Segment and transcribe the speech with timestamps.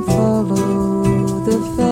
[0.00, 1.91] follow the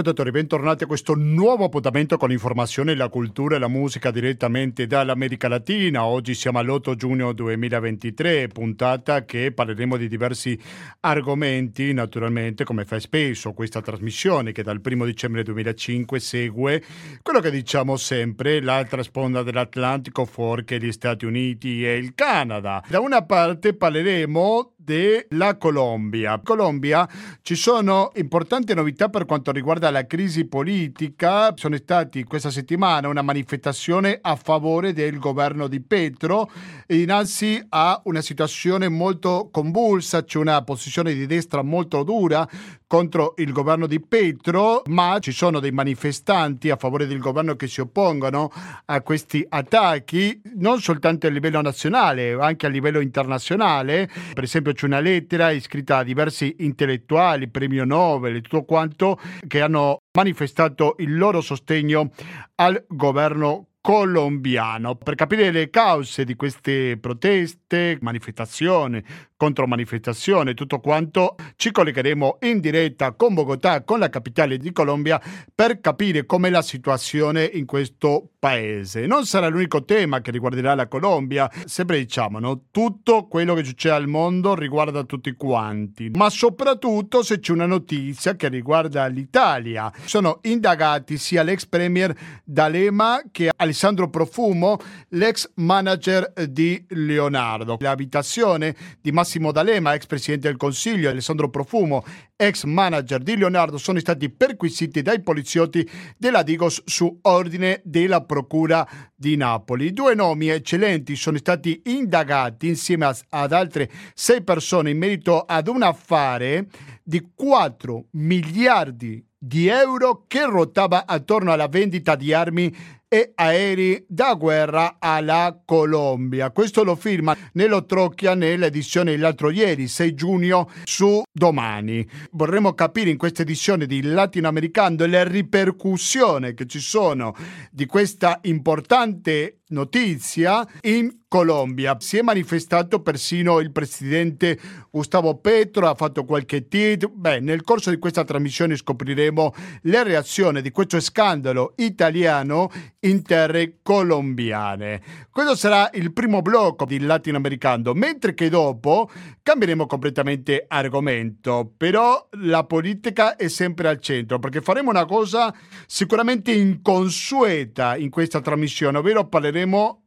[0.00, 5.46] ascoltatori, bentornati a questo nuovo appuntamento con l'informazione, la cultura e la musica direttamente dall'America
[5.46, 6.06] Latina.
[6.06, 10.58] Oggi siamo all'8 giugno 2023, puntata che parleremo di diversi
[11.00, 16.82] argomenti, naturalmente, come fa spesso questa trasmissione che dal 1 dicembre 2005 segue
[17.20, 22.82] quello che diciamo sempre, l'altra sponda dell'Atlantico fuori che gli Stati Uniti e il Canada.
[22.88, 26.40] Da una parte parleremo della Colombia.
[26.42, 27.06] Colombia
[27.42, 31.52] ci sono importanti novità per quanto riguarda la crisi politica.
[31.56, 36.50] Sono stati questa settimana una manifestazione a favore del governo di Petro
[36.86, 42.48] innanzi a una situazione molto convulsa, c'è una posizione di destra molto dura
[42.90, 47.68] contro il governo di Petro, ma ci sono dei manifestanti a favore del governo che
[47.68, 48.50] si oppongono
[48.86, 54.10] a questi attacchi, non soltanto a livello nazionale, anche a livello internazionale.
[54.34, 59.60] Per esempio c'è una lettera iscritta a diversi intellettuali, premio Nobel e tutto quanto, che
[59.60, 62.10] hanno manifestato il loro sostegno
[62.56, 64.96] al governo colombiano.
[64.96, 67.59] Per capire le cause di queste proteste,
[68.00, 69.02] manifestazioni,
[69.36, 75.20] contromanifestazioni, tutto quanto, ci collegheremo in diretta con Bogotà, con la capitale di Colombia,
[75.54, 79.06] per capire com'è la situazione in questo paese.
[79.06, 82.64] Non sarà l'unico tema che riguarderà la Colombia, sempre diciamo, no?
[82.70, 88.36] tutto quello che succede al mondo riguarda tutti quanti, ma soprattutto se c'è una notizia
[88.36, 89.92] che riguarda l'Italia.
[90.04, 94.78] Sono indagati sia l'ex premier D'Alema che Alessandro Profumo,
[95.10, 97.59] l'ex manager di Leonardo.
[97.78, 102.04] L'abitazione di Massimo D'Alema, ex presidente del Consiglio, e Alessandro Profumo,
[102.36, 108.86] ex manager di Leonardo, sono stati perquisiti dai poliziotti della Digos su ordine della Procura
[109.14, 109.92] di Napoli.
[109.92, 115.82] Due nomi eccellenti sono stati indagati insieme ad altre sei persone in merito ad un
[115.82, 116.66] affare
[117.02, 122.74] di 4 miliardi di euro che ruotava attorno alla vendita di armi
[123.12, 126.52] e aerei da guerra alla Colombia.
[126.52, 132.08] Questo lo firma Nello Trocchia nell'edizione dell'altro ieri, 6 giugno, su Domani.
[132.30, 137.34] Vorremmo capire in questa edizione di Latinoamericano le ripercussioni che ci sono
[137.72, 141.96] di questa importante notizia in Colombia.
[142.00, 144.58] Si è manifestato persino il presidente
[144.90, 147.06] Gustavo Petro, ha fatto qualche tweet.
[147.08, 152.68] Beh, nel corso di questa trasmissione scopriremo le reazioni di questo scandalo italiano
[153.00, 155.00] in terre colombiane.
[155.30, 159.08] Questo sarà il primo blocco di latinoamericano, mentre che dopo
[159.40, 161.72] cambieremo completamente argomento.
[161.76, 165.54] Però la politica è sempre al centro, perché faremo una cosa
[165.86, 169.58] sicuramente inconsueta in questa trasmissione, ovvero parleremo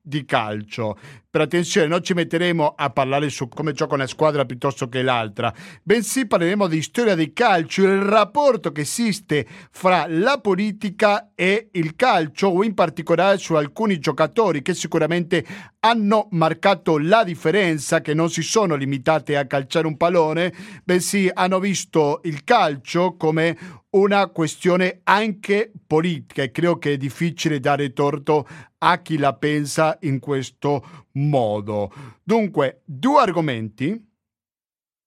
[0.02, 0.98] di calcio.
[1.30, 5.52] Per attenzione, non ci metteremo a parlare su come gioca una squadra piuttosto che l'altra,
[5.82, 11.96] bensì parleremo di storia del calcio, il rapporto che esiste fra la politica e il
[11.96, 15.44] calcio, o in particolare su alcuni giocatori che sicuramente
[15.80, 20.54] hanno marcato la differenza, che non si sono limitate a calciare un pallone,
[20.84, 23.58] bensì hanno visto il calcio come
[23.94, 28.48] una questione anche politica e credo che è difficile dare torto
[28.80, 31.92] a chi la pensa in questo modo.
[32.24, 34.12] Dunque, due argomenti.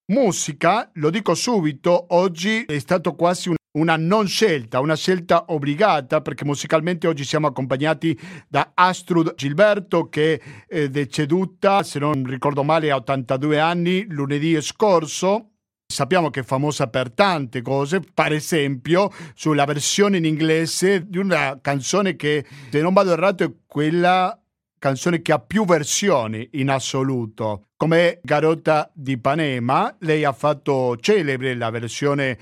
[0.09, 6.23] Musica, lo dico subito, oggi è stato quasi un una non scelta, una scelta obbligata
[6.23, 8.19] perché musicalmente oggi siamo accompagnati
[8.49, 15.56] da Astrud Gilberto che è deceduta, se non ricordo male, a 82 anni lunedì scorso.
[15.89, 21.61] Sappiamo che è famosa per tante cose, per esempio sulla versione in inglese di una
[21.63, 24.37] canzone che, se non vado errato, è quella
[24.79, 27.69] canzone che ha più versioni in assoluto.
[27.77, 32.37] Come Garota di Ipanema, lei ha fatto celebre la versione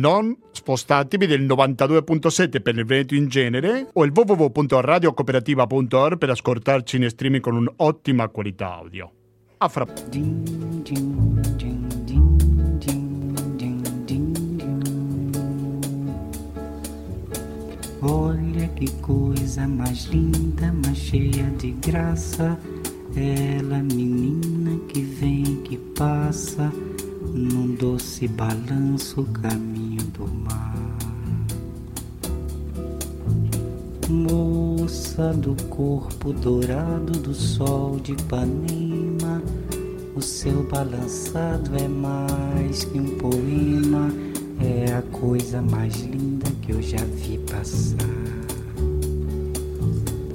[0.00, 7.06] non spostatevi del 92.7 per il Veneto in genere o il www.radiocooperativa.org per ascoltarci in
[7.08, 9.12] streaming con un'ottima qualità audio.
[9.58, 9.84] A fra
[18.02, 22.58] Olha que coisa mais linda, mais cheia de graça.
[23.14, 26.72] Ela, menina que vem, que passa,
[27.34, 30.96] num doce balanço, caminho do mar.
[34.08, 39.42] Moça do corpo dourado do sol de Ipanema,
[40.16, 44.10] o seu balançado é mais que um poema,
[44.58, 46.39] é a coisa mais linda
[46.72, 48.08] ho già vi passare.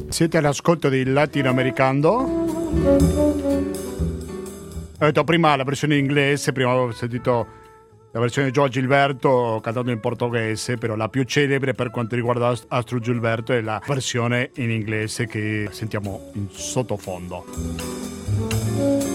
[0.10, 2.44] Siete all'ascolto di Latinoamericano?
[4.98, 7.64] Ho detto prima la versione inglese, prima avevo sentito
[8.12, 12.54] la versione di Giorgio Gilberto cantato in portoghese, però la più celebre per quanto riguarda
[12.70, 19.15] Astro Gilberto è la versione in inglese che sentiamo in sottofondo.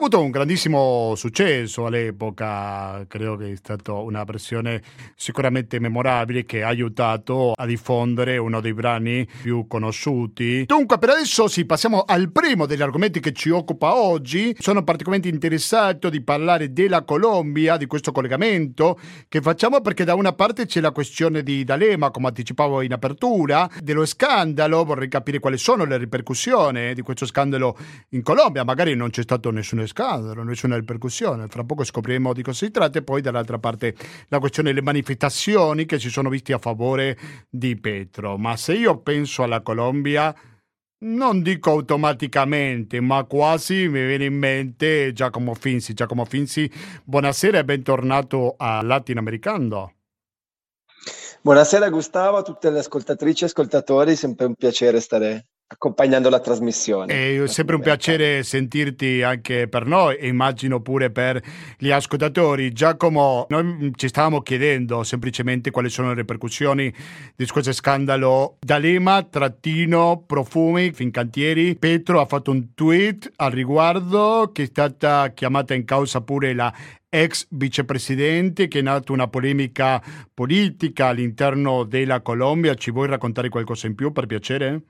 [0.00, 4.82] Avuto un grandissimo successo all'epoca, credo che è stata una versione
[5.14, 10.64] sicuramente memorabile che ha aiutato a diffondere uno dei brani più conosciuti.
[10.64, 14.54] Dunque, per adesso sì, passiamo al primo degli argomenti che ci occupa oggi.
[14.58, 18.98] Sono particolarmente interessato di parlare della Colombia, di questo collegamento
[19.28, 23.68] che facciamo perché da una parte c'è la questione di D'Alema, come anticipavo in apertura,
[23.82, 27.76] dello scandalo, vorrei capire quali sono le ripercussioni di questo scandalo
[28.10, 31.48] in Colombia, magari non c'è stato nessun nessuno scandalo, nessuna ripercussione.
[31.48, 33.94] Fra poco scopriremo di cosa si tratta e poi dall'altra parte
[34.28, 37.18] la questione delle manifestazioni che si sono visti a favore
[37.50, 38.38] di Petro.
[38.38, 40.34] Ma se io penso alla Colombia,
[41.02, 45.94] non dico automaticamente, ma quasi mi viene in mente Giacomo Finzi.
[45.94, 46.70] Giacomo Finzi,
[47.04, 49.94] buonasera e bentornato a Latinoamericano.
[51.42, 57.42] Buonasera Gustavo, a tutte le ascoltatrici e ascoltatori, sempre un piacere stare accompagnando la trasmissione.
[57.42, 61.40] È sempre un piacere sentirti anche per noi e immagino pure per
[61.78, 62.72] gli ascoltatori.
[62.72, 66.92] Giacomo, noi ci stavamo chiedendo semplicemente quali sono le ripercussioni
[67.36, 71.76] di questo scandalo D'Alema, trattino, profumi, Fincantieri.
[71.76, 76.74] Petro ha fatto un tweet al riguardo che è stata chiamata in causa pure la
[77.08, 80.02] ex vicepresidente che è nata una polemica
[80.34, 82.74] politica all'interno della Colombia.
[82.74, 84.82] Ci vuoi raccontare qualcosa in più per piacere?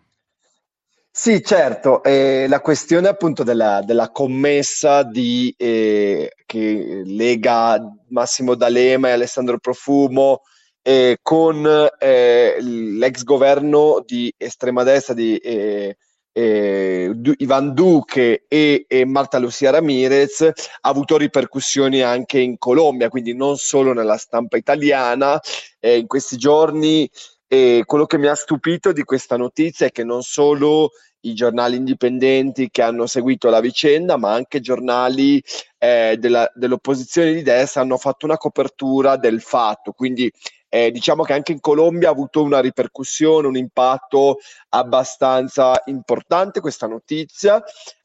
[1.13, 7.79] Sì, certo, eh, la questione appunto della, della commessa di, eh, che lega
[8.11, 10.43] Massimo D'Alema e Alessandro Profumo
[10.83, 11.67] eh, con
[11.99, 15.97] eh, l'ex governo di estrema destra di eh,
[16.33, 20.53] eh, Ivan Duque e, e Marta Lucia Ramirez ha
[20.89, 25.39] avuto ripercussioni anche in Colombia, quindi non solo nella stampa italiana.
[25.81, 27.11] in questi giorni
[27.53, 30.93] e quello che mi ha stupito di questa notizia è che non solo
[31.23, 35.43] i giornali indipendenti che hanno seguito la vicenda, ma anche giornali
[35.77, 39.91] eh, della, dell'opposizione di destra hanno fatto una copertura del fatto.
[39.91, 40.33] Quindi
[40.71, 44.39] eh, diciamo che anche in Colombia ha avuto una ripercussione, un impatto
[44.71, 47.63] abbastanza importante questa notizia.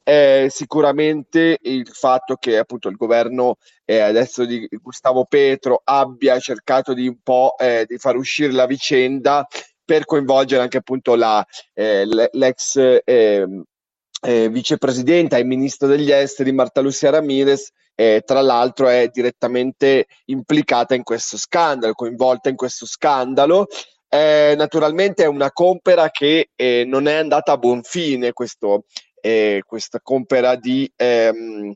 [0.07, 6.93] Eh, sicuramente il fatto che appunto il governo eh, adesso di Gustavo Petro abbia cercato
[6.93, 9.47] di un po' eh, di far uscire la vicenda
[9.83, 11.43] per coinvolgere anche appunto la,
[11.73, 13.63] eh, l'ex ehm,
[14.21, 20.93] eh, vicepresidente e ministro degli esteri Marta Lucia Ramirez eh, tra l'altro è direttamente implicata
[20.95, 23.67] in questo scandalo, coinvolta in questo scandalo.
[24.07, 28.85] Eh, naturalmente è una compera che eh, non è andata a buon fine, questo,
[29.19, 31.73] eh, questa compera di ehm,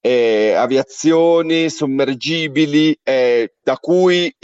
[0.00, 4.34] eh, aviazioni sommergibili eh, da cui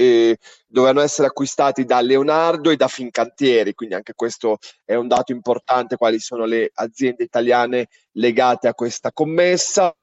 [0.66, 5.96] dovevano essere acquistati da Leonardo e da Fincantieri, quindi anche questo è un dato importante,
[5.96, 9.94] quali sono le aziende italiane legate a questa commessa.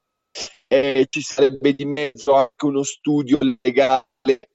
[0.74, 4.06] Eh, ci sarebbe di mezzo anche uno studio legale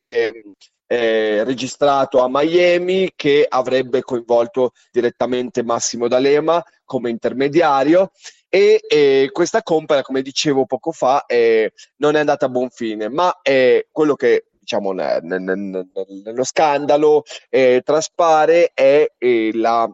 [0.08, 0.52] ehm,
[0.88, 8.10] eh, registrato a Miami che avrebbe coinvolto direttamente Massimo D'Alema come intermediario
[8.48, 13.08] e eh, questa compera, come dicevo poco fa, eh, non è andata a buon fine,
[13.08, 15.88] ma è quello che diciamo nel, nel,
[16.24, 19.88] nello scandalo eh, traspare è eh, la,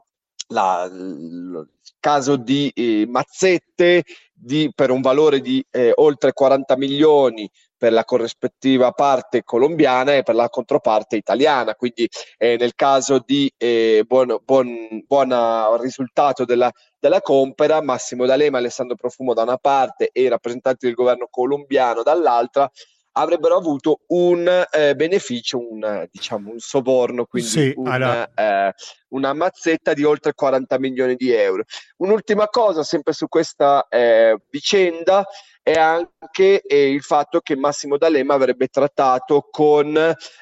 [0.48, 1.68] la, il
[2.00, 4.04] caso di eh, mazzette
[4.34, 10.22] di, per un valore di eh, oltre 40 milioni per la corrispettiva parte colombiana e
[10.22, 11.74] per la controparte italiana.
[11.74, 18.58] Quindi eh, nel caso di eh, buon, buon, buon risultato della, della compera, Massimo D'Alema
[18.58, 22.70] Alessandro Profumo da una parte e i rappresentanti del governo colombiano dall'altra,
[23.16, 28.30] avrebbero avuto un eh, beneficio, un, diciamo, un soborno, quindi sì, una, allora...
[28.34, 28.74] eh,
[29.08, 31.64] una mazzetta di oltre 40 milioni di euro.
[31.98, 35.24] Un'ultima cosa, sempre su questa eh, vicenda,
[35.62, 39.96] è anche eh, il fatto che Massimo D'Alema avrebbe trattato con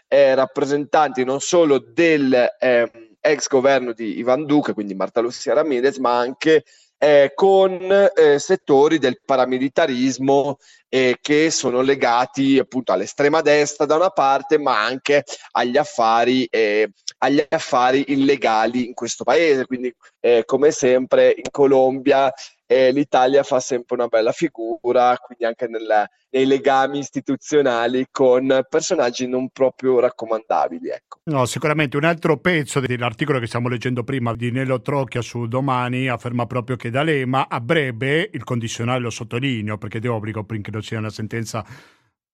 [0.08, 5.98] eh, rappresentanti non solo del ehm, ex governo di Ivan Duque, quindi Marta Lucia Ramirez,
[5.98, 6.64] ma anche
[7.02, 7.80] eh, con
[8.14, 14.84] eh, settori del paramilitarismo eh, che sono legati appunto all'estrema destra da una parte, ma
[14.84, 19.66] anche agli affari, eh, agli affari illegali in questo paese.
[19.66, 22.32] Quindi, eh, come sempre, in Colombia
[22.72, 29.26] eh, l'Italia fa sempre una bella figura, quindi anche nella, nei legami istituzionali con personaggi
[29.26, 30.88] non proprio raccomandabili.
[30.88, 31.18] Ecco.
[31.24, 36.08] No, sicuramente un altro pezzo dell'articolo che stiamo leggendo prima di Nello Trocchia su Domani
[36.08, 40.82] afferma proprio che D'Alema a breve, il condizionale lo sottolineo perché è obbligo perché non
[40.82, 41.64] sia una sentenza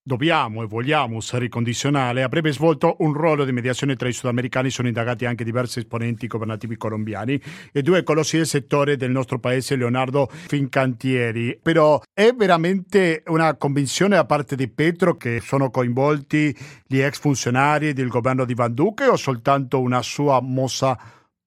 [0.08, 4.70] dobbiamo e vogliamo usare il condizionale, avrebbe svolto un ruolo di mediazione tra i sudamericani,
[4.70, 9.76] sono indagati anche diversi esponenti governativi colombiani e due colossi del settore del nostro paese,
[9.76, 11.60] Leonardo Fincantieri.
[11.62, 17.92] Però è veramente una convinzione da parte di Petro che sono coinvolti gli ex funzionari
[17.92, 20.98] del governo di Van Duque o soltanto una sua mossa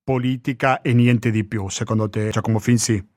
[0.03, 3.10] politica e niente di più, secondo te, Giacomo Finzi?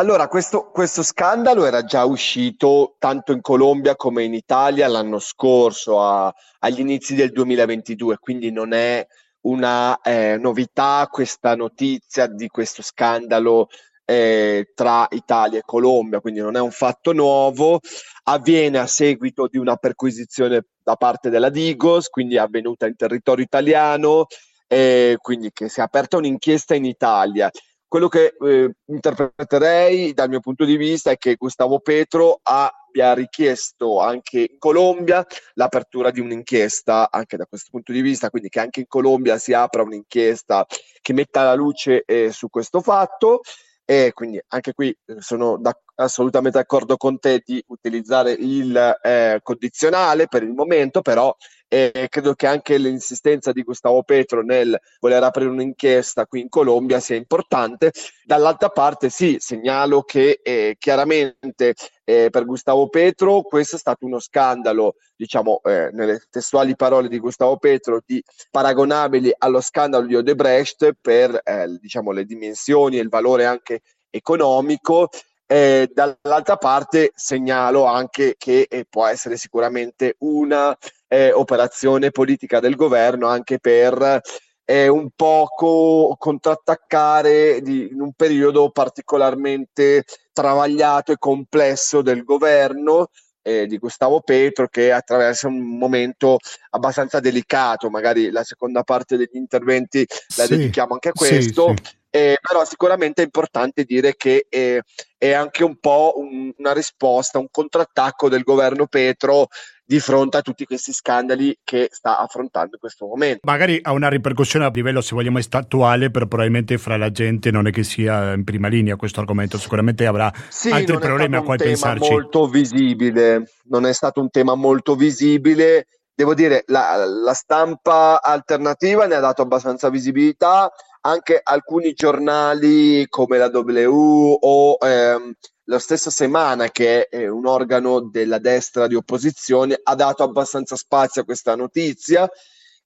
[0.00, 6.00] Allora, questo, questo, scandalo era già uscito tanto in Colombia come in Italia l'anno scorso,
[6.00, 9.06] a, agli inizi del 2022, quindi non è
[9.42, 13.68] una eh, novità questa notizia di questo scandalo
[14.06, 17.78] eh, tra Italia e Colombia, quindi non è un fatto nuovo,
[18.22, 24.28] avviene a seguito di una perquisizione da parte della Digos, quindi avvenuta in territorio italiano,
[24.66, 27.50] eh, quindi che si è aperta un'inchiesta in Italia
[27.90, 33.98] quello che eh, interpreterei dal mio punto di vista è che Gustavo Petro abbia richiesto
[33.98, 38.78] anche in Colombia l'apertura di un'inchiesta, anche da questo punto di vista, quindi che anche
[38.78, 40.64] in Colombia si apra un'inchiesta
[41.00, 43.40] che metta la luce eh, su questo fatto.
[43.84, 49.40] E quindi anche qui eh, sono da, assolutamente d'accordo con te di utilizzare il eh,
[49.42, 51.34] condizionale per il momento, però
[51.72, 56.98] e credo che anche l'insistenza di Gustavo Petro nel voler aprire un'inchiesta qui in Colombia
[56.98, 57.92] sia importante.
[58.24, 64.18] Dall'altra parte sì, segnalo che eh, chiaramente eh, per Gustavo Petro questo è stato uno
[64.18, 70.96] scandalo, diciamo eh, nelle testuali parole di Gustavo Petro, di paragonabili allo scandalo di Odebrecht
[71.00, 75.08] per eh, diciamo, le dimensioni e il valore anche economico
[75.52, 80.76] eh, dall'altra parte segnalo anche che eh, può essere sicuramente una
[81.08, 84.20] eh, operazione politica del governo anche per
[84.64, 93.08] eh, un poco contrattaccare di, in un periodo particolarmente travagliato e complesso del governo
[93.42, 96.38] eh, di Gustavo Petro che attraversa un momento
[96.70, 100.06] abbastanza delicato, magari la seconda parte degli interventi
[100.36, 101.74] la sì, dedichiamo anche a questo.
[101.76, 101.98] Sì, sì.
[102.12, 104.82] Eh, però sicuramente è importante dire che eh,
[105.16, 109.46] è anche un po' un, una risposta, un contrattacco del governo Petro
[109.90, 113.40] di fronte a tutti questi scandali che sta affrontando in questo momento.
[113.42, 117.66] Magari ha una ripercussione a livello, se vogliamo, attuale, però probabilmente fra la gente non
[117.66, 121.56] è che sia in prima linea questo argomento, sicuramente avrà sì, altri problemi a cui
[121.56, 122.08] pensarci.
[122.08, 126.34] Non è stato un tema molto visibile, non è stato un tema molto visibile, devo
[126.34, 130.70] dire, la, la stampa alternativa ne ha dato abbastanza visibilità,
[131.00, 135.32] anche alcuni giornali come la W o ehm,
[135.70, 141.22] lo stesso Semana, che è un organo della destra di opposizione, ha dato abbastanza spazio
[141.22, 142.28] a questa notizia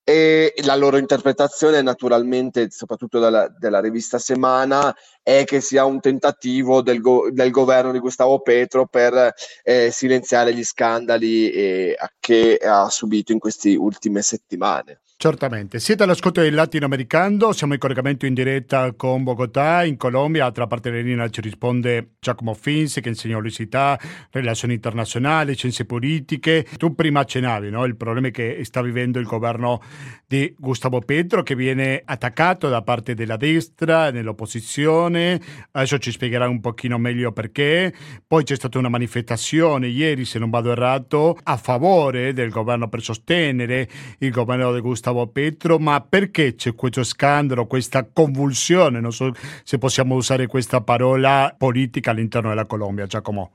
[0.07, 6.83] e la loro interpretazione naturalmente, soprattutto della, della rivista Semana, è che sia un tentativo
[6.83, 12.91] del, go- del governo di Gustavo Petro per eh, silenziare gli scandali eh, che ha
[12.91, 15.01] subito in queste ultime settimane.
[15.17, 20.67] Certamente, siete all'ascolto del latinoamericano, siamo in collegamento in diretta con Bogotà, in Colombia, altra
[20.67, 23.99] parte della linea ci risponde Giacomo Finzi che insegna all'università,
[24.33, 26.67] relazioni internazionali, scienze politiche.
[26.77, 27.85] Tu prima accennavi no?
[27.85, 29.81] il problema che sta vivendo il governo
[30.27, 35.41] di Gustavo Petro che viene attaccato da parte della destra, nell'opposizione,
[35.71, 37.95] adesso ci spiegherai un pochino meglio perché.
[38.27, 43.01] Poi c'è stata una manifestazione ieri, se non vado errato, a favore del governo per
[43.01, 49.13] sostenere il governo di Gustavo Gustavo Petro, ma perché c'è questo scandalo, questa convulsione, non
[49.13, 49.33] so
[49.63, 53.51] se possiamo usare questa parola politica all'interno della Colombia, Giacomo?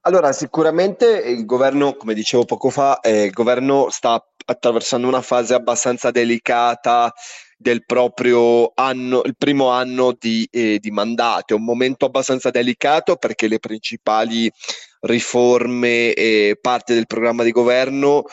[0.00, 5.54] Allora, sicuramente il governo, come dicevo poco fa, eh, il governo sta attraversando una fase
[5.54, 7.12] abbastanza delicata
[7.56, 11.54] del proprio anno, il primo anno di, eh, di mandato.
[11.54, 14.50] È un momento abbastanza delicato perché le principali
[15.00, 18.24] riforme e parte del programma di governo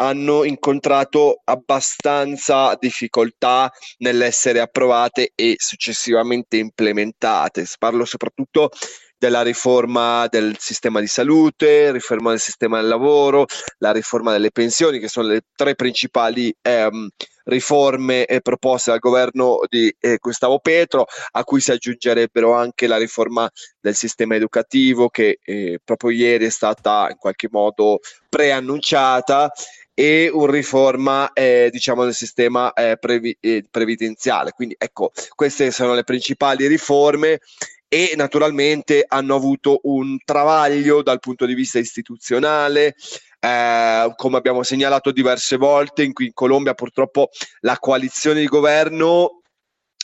[0.00, 7.66] hanno incontrato abbastanza difficoltà nell'essere approvate e successivamente implementate.
[7.78, 8.70] Parlo soprattutto
[9.18, 13.46] della riforma del sistema di salute, riforma del sistema del lavoro,
[13.78, 17.08] la riforma delle pensioni, che sono le tre principali ehm,
[17.44, 22.98] riforme eh, proposte dal governo di eh, Gustavo Petro, a cui si aggiungerebbero anche la
[22.98, 23.50] riforma
[23.80, 29.50] del sistema educativo che eh, proprio ieri è stata in qualche modo preannunciata
[29.98, 34.52] e una riforma eh, diciamo del sistema eh, previ- eh, previdenziale.
[34.52, 37.40] Quindi ecco, queste sono le principali riforme
[37.88, 42.94] e naturalmente hanno avuto un travaglio dal punto di vista istituzionale,
[43.40, 47.30] eh, come abbiamo segnalato diverse volte, in in Colombia purtroppo
[47.62, 49.42] la coalizione di governo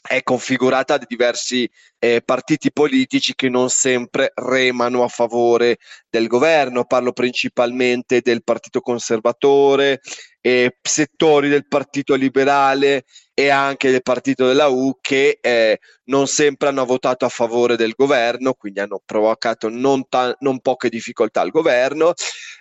[0.06, 5.78] è configurata da diversi eh, partiti politici che non sempre remano a favore
[6.10, 6.84] del governo.
[6.84, 10.00] Parlo principalmente del Partito Conservatore,
[10.42, 16.68] eh, settori del Partito Liberale e anche del partito della U che eh, non sempre
[16.68, 21.50] hanno votato a favore del governo, quindi hanno provocato non, ta- non poche difficoltà al
[21.50, 22.12] governo.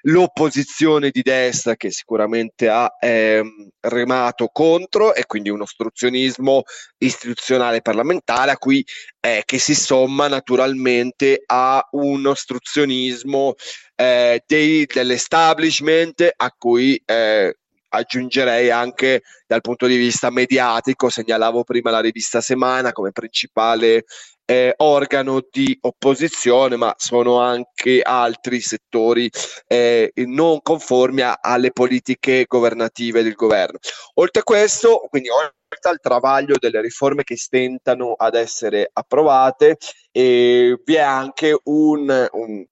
[0.06, 6.64] L'opposizione di destra che sicuramente ha ehm, remato contro e quindi un ostruzionismo
[6.98, 8.86] istituzionale parlamentare a cui
[9.22, 13.54] eh, che si somma naturalmente a un ostruzionismo
[13.96, 17.56] eh, dei, dell'establishment a cui eh,
[17.94, 24.06] aggiungerei anche dal punto di vista mediatico, segnalavo prima la rivista Semana come principale
[24.46, 29.30] eh, organo di opposizione, ma sono anche altri settori
[29.68, 33.78] eh, non conformi a, alle politiche governative del governo.
[34.16, 35.54] Oltre a questo, quindi oltre
[35.90, 39.78] al travaglio delle riforme che stentano ad essere approvate,
[40.12, 42.66] eh, vi è anche un, un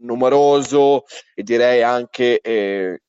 [0.00, 3.00] numeroso e direi anche eh,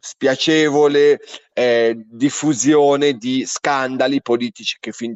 [0.00, 1.20] spiacevole
[1.52, 5.14] eh, diffusione di scandali politici che fin,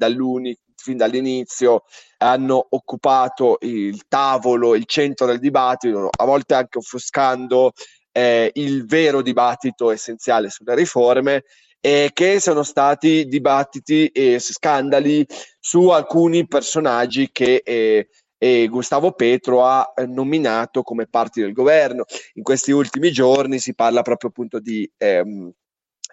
[0.75, 1.85] fin dall'inizio
[2.19, 7.73] hanno occupato il tavolo, il centro del dibattito, a volte anche offuscando
[8.13, 11.45] eh, il vero dibattito essenziale sulle riforme
[11.81, 15.25] e che sono stati dibattiti e scandali
[15.61, 22.05] su alcuni personaggi che eh, e Gustavo Petro ha eh, nominato come parti del governo.
[22.35, 25.53] In questi ultimi giorni si parla proprio appunto di ehm,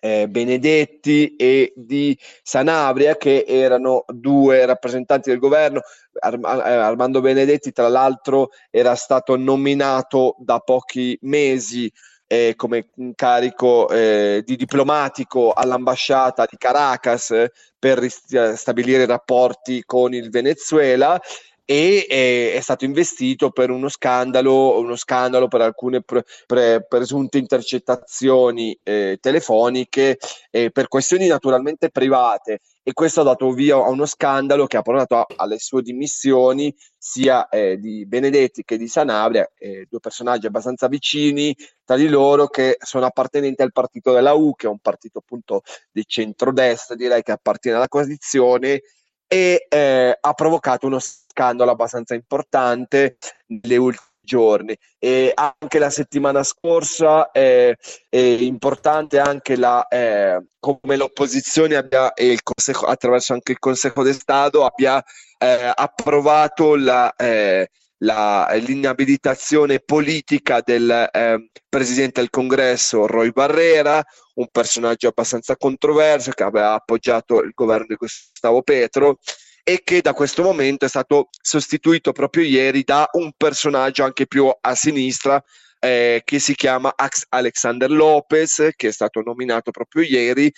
[0.01, 5.81] eh, Benedetti e di Sanabria che erano due rappresentanti del governo.
[6.19, 11.91] Arm- eh, Armando Benedetti tra l'altro era stato nominato da pochi mesi
[12.27, 20.29] eh, come incarico eh, di diplomatico all'ambasciata di Caracas eh, per ristabilire rapporti con il
[20.31, 21.19] Venezuela
[21.65, 27.39] e è, è, stato investito per uno scandalo, uno scandalo per alcune pre, pre, presunte
[27.39, 30.17] intercettazioni eh, telefoniche
[30.51, 32.59] eh, per questioni naturalmente private.
[32.87, 36.73] E questo ha dato via a uno scandalo che ha portato a, alle sue dimissioni
[36.95, 42.47] sia eh, di Benedetti che di Sanabria, eh, due personaggi abbastanza vicini tra di loro
[42.47, 47.23] che sono appartenenti al partito della U, che è un partito appunto di centrodestra, direi
[47.23, 48.81] che appartiene alla coalizione
[49.27, 54.75] e eh, ha provocato uno scandalo abbastanza importante negli ultimi giorni.
[54.99, 57.73] E anche la settimana scorsa è,
[58.09, 64.13] è importante anche la, eh, come l'opposizione abbia, il consejo, attraverso anche il Consejo di
[64.13, 65.01] Stato abbia
[65.37, 67.69] eh, approvato la, eh,
[68.05, 74.01] la, l'inabilitazione politica del eh, presidente del congresso Roy Barrera,
[74.35, 79.17] un personaggio abbastanza controverso che aveva appoggiato il governo di Gustavo Petro
[79.63, 84.47] e che da questo momento è stato sostituito proprio ieri da un personaggio anche più
[84.47, 85.43] a sinistra
[85.79, 86.93] eh, che si chiama
[87.29, 90.51] Alexander Lopez, che è stato nominato proprio ieri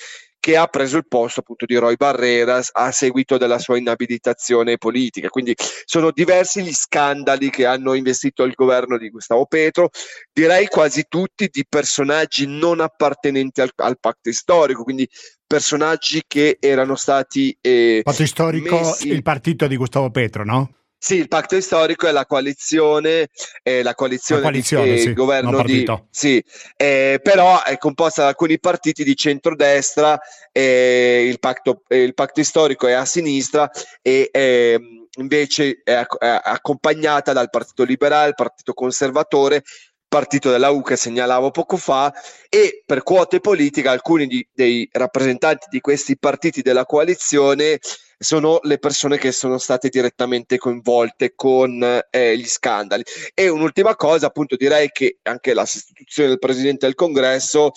[0.48, 5.28] che ha preso il posto appunto di Roy Barreras a seguito della sua inabilitazione politica.
[5.28, 9.90] Quindi sono diversi gli scandali che hanno investito il governo di Gustavo Petro,
[10.32, 15.06] direi quasi tutti di personaggi non appartenenti al, al patto storico, quindi
[15.46, 17.58] personaggi che erano stati...
[17.60, 19.10] Eh, patto storico, messi...
[19.10, 20.72] il partito di Gustavo Petro, no?
[21.00, 23.28] Sì, il patto storico è la coalizione,
[23.62, 25.86] eh, la coalizione, la coalizione di, sì, governo di...
[26.10, 26.44] Sì,
[26.76, 30.20] eh, però è composta da alcuni partiti di centrodestra,
[30.52, 33.70] eh, il, pacto, il patto storico è a sinistra
[34.02, 39.64] e ehm, invece è, è accompagnata dal Partito Liberale, il Partito Conservatore,
[40.08, 42.12] partito della U che segnalavo poco fa
[42.50, 47.80] e per quote politiche alcuni di, dei rappresentanti di questi partiti della coalizione
[48.18, 53.04] sono le persone che sono state direttamente coinvolte con eh, gli scandali.
[53.34, 57.72] E un'ultima cosa, appunto, direi che anche la sostituzione del presidente del congresso,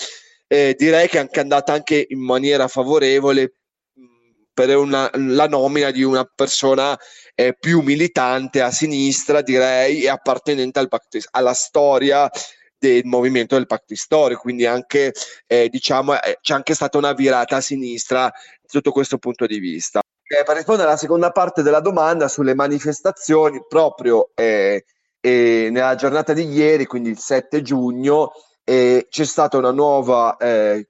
[0.47, 3.55] eh, direi che è anche andata anche in maniera favorevole
[4.53, 6.99] per una, la nomina di una persona
[7.35, 12.29] eh, più militante a sinistra, direi, e appartenente al pacto, alla storia
[12.79, 15.13] del movimento del pacto storico, quindi anche
[15.47, 18.33] eh, diciamo eh, c'è anche stata una virata a sinistra
[18.67, 20.01] sotto questo punto di vista.
[20.33, 24.85] Eh, per rispondere alla seconda parte della domanda sulle manifestazioni, proprio eh,
[25.19, 28.31] eh, nella giornata di ieri, quindi il 7 giugno,
[28.63, 30.89] eh, c'è stata una nuova eh,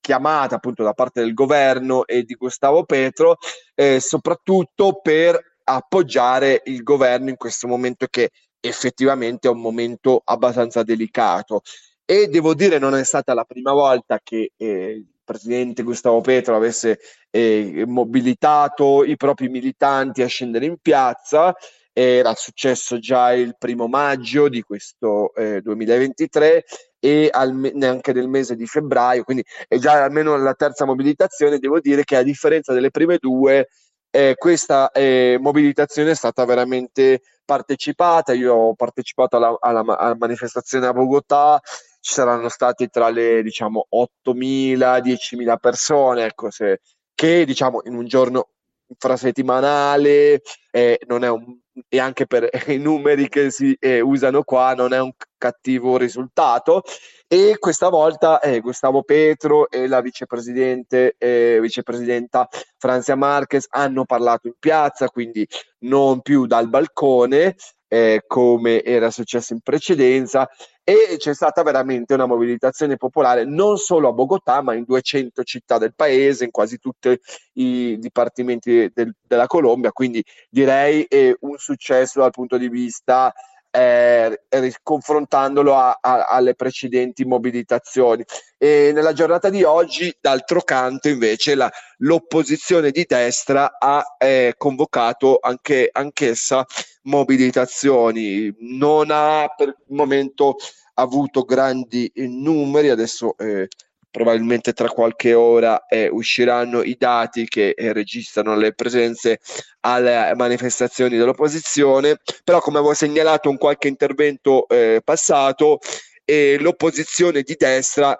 [0.00, 3.36] chiamata appunto da parte del governo e di Gustavo Petro,
[3.76, 10.82] eh, soprattutto per appoggiare il governo in questo momento che effettivamente è un momento abbastanza
[10.82, 11.60] delicato.
[12.04, 16.98] E devo dire, non è stata la prima volta che eh, presidente Gustavo Petro avesse
[17.30, 21.54] eh, mobilitato i propri militanti a scendere in piazza.
[21.92, 26.64] Era successo già il primo maggio di questo eh, 2023
[26.98, 31.58] e al, neanche nel mese di febbraio, quindi è già almeno la terza mobilitazione.
[31.58, 33.68] Devo dire che a differenza delle prime due,
[34.10, 38.32] eh, questa eh, mobilitazione è stata veramente partecipata.
[38.32, 41.60] Io ho partecipato alla, alla, alla manifestazione a Bogotà
[42.00, 46.80] ci saranno stati tra le diciamo 8.000 10.000 persone ecco se,
[47.14, 48.48] che diciamo in un giorno
[48.90, 51.58] infrasettimanale eh, non è un,
[51.88, 56.82] e anche per i numeri che si eh, usano qua non è un cattivo risultato.
[57.26, 64.48] E questa volta eh, Gustavo Petro e la vicepresidente eh, vicepresidenta Franzia Marquez hanno parlato
[64.48, 65.46] in piazza quindi
[65.80, 67.54] non più dal balcone
[67.86, 70.48] eh, come era successo in precedenza
[70.90, 75.78] e c'è stata veramente una mobilitazione popolare non solo a Bogotà ma in 200 città
[75.78, 77.16] del paese, in quasi tutti
[77.54, 83.32] i dipartimenti del, della Colombia, quindi direi eh, un successo dal punto di vista
[83.70, 84.36] eh,
[84.82, 88.24] confrontandolo a, a, alle precedenti mobilitazioni.
[88.58, 95.38] E nella giornata di oggi, d'altro canto, invece, la, l'opposizione di destra ha eh, convocato
[95.40, 96.66] anche, anch'essa
[97.02, 98.54] mobilitazioni.
[98.58, 100.56] Non ha per il momento
[101.00, 103.68] avuto grandi numeri, adesso eh,
[104.10, 109.38] probabilmente tra qualche ora eh, usciranno i dati che eh, registrano le presenze
[109.80, 115.78] alle manifestazioni dell'opposizione, però come avevo segnalato in qualche intervento eh, passato,
[116.24, 118.18] eh, l'opposizione di destra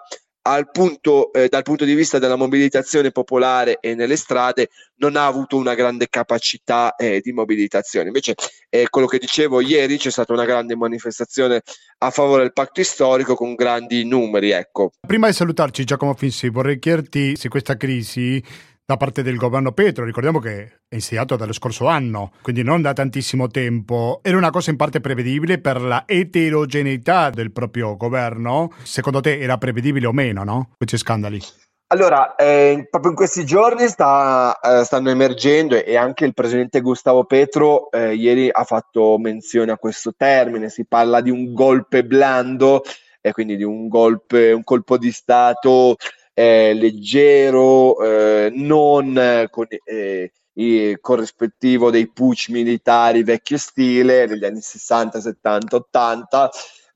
[0.71, 5.57] punto, eh, dal punto di vista della mobilitazione popolare e nelle strade non ha avuto
[5.57, 8.07] una grande capacità eh, di mobilitazione.
[8.07, 8.35] Invece,
[8.69, 11.61] eh, quello che dicevo ieri, c'è stata una grande manifestazione
[11.99, 14.51] a favore del patto storico con grandi numeri.
[14.51, 14.91] Ecco.
[15.05, 18.43] Prima di salutarci, Giacomo Finsi, vorrei chiederti se questa crisi
[18.91, 22.91] da parte del governo Petro, ricordiamo che è insediato dallo scorso anno, quindi non da
[22.91, 28.73] tantissimo tempo, era una cosa in parte prevedibile per la eterogeneità del proprio governo.
[28.83, 30.71] Secondo te era prevedibile o meno, no?
[30.75, 31.39] Questi scandali.
[31.87, 37.23] Allora, eh, proprio in questi giorni sta, eh, stanno emergendo e anche il presidente Gustavo
[37.23, 42.81] Petro eh, ieri ha fatto menzione a questo termine, si parla di un golpe blando,
[43.21, 45.95] e quindi di un golpe, un colpo di Stato
[46.41, 54.61] eh, leggero, eh, non con eh, il corrispettivo dei pucci militari vecchio stile degli anni
[54.61, 56.49] 60, 70, 80,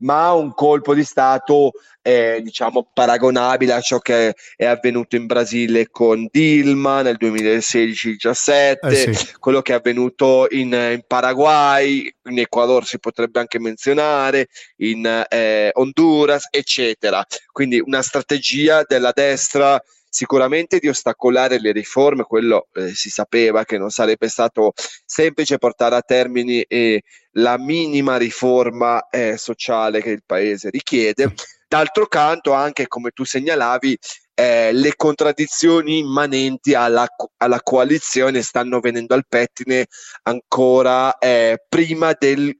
[0.05, 5.89] ma un colpo di Stato eh, diciamo paragonabile a ciò che è avvenuto in Brasile
[5.89, 9.33] con Dilma nel 2016-17, eh sì.
[9.39, 15.71] quello che è avvenuto in, in, Paraguay, in Ecuador si potrebbe anche menzionare, in eh,
[15.73, 17.25] Honduras, eccetera.
[17.51, 19.81] Quindi una strategia della destra
[20.15, 24.71] sicuramente di ostacolare le riforme, quello eh, si sapeva che non sarebbe stato
[25.03, 27.01] semplice portare a termine eh,
[27.31, 31.33] la minima riforma eh, sociale che il paese richiede.
[31.67, 33.97] D'altro canto, anche come tu segnalavi,
[34.35, 39.87] eh, le contraddizioni immanenti alla, alla, coalizione stanno venendo al pettine
[40.23, 42.57] ancora eh, prima del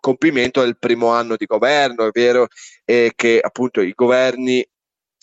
[0.00, 2.06] compimento del primo anno di governo.
[2.06, 2.46] È vero
[2.86, 4.66] eh, che appunto i governi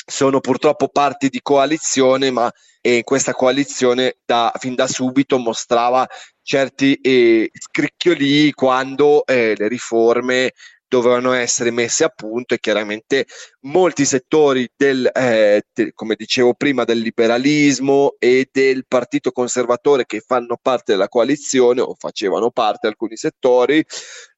[0.05, 6.07] sono purtroppo parti di coalizione, ma eh, questa coalizione da, fin da subito mostrava
[6.41, 10.51] certi eh, scricchioli quando eh, le riforme
[10.93, 13.25] dovevano essere messe a punto e chiaramente
[13.61, 20.19] molti settori del, eh, de, come dicevo prima, del liberalismo e del partito conservatore che
[20.19, 23.83] fanno parte della coalizione o facevano parte alcuni settori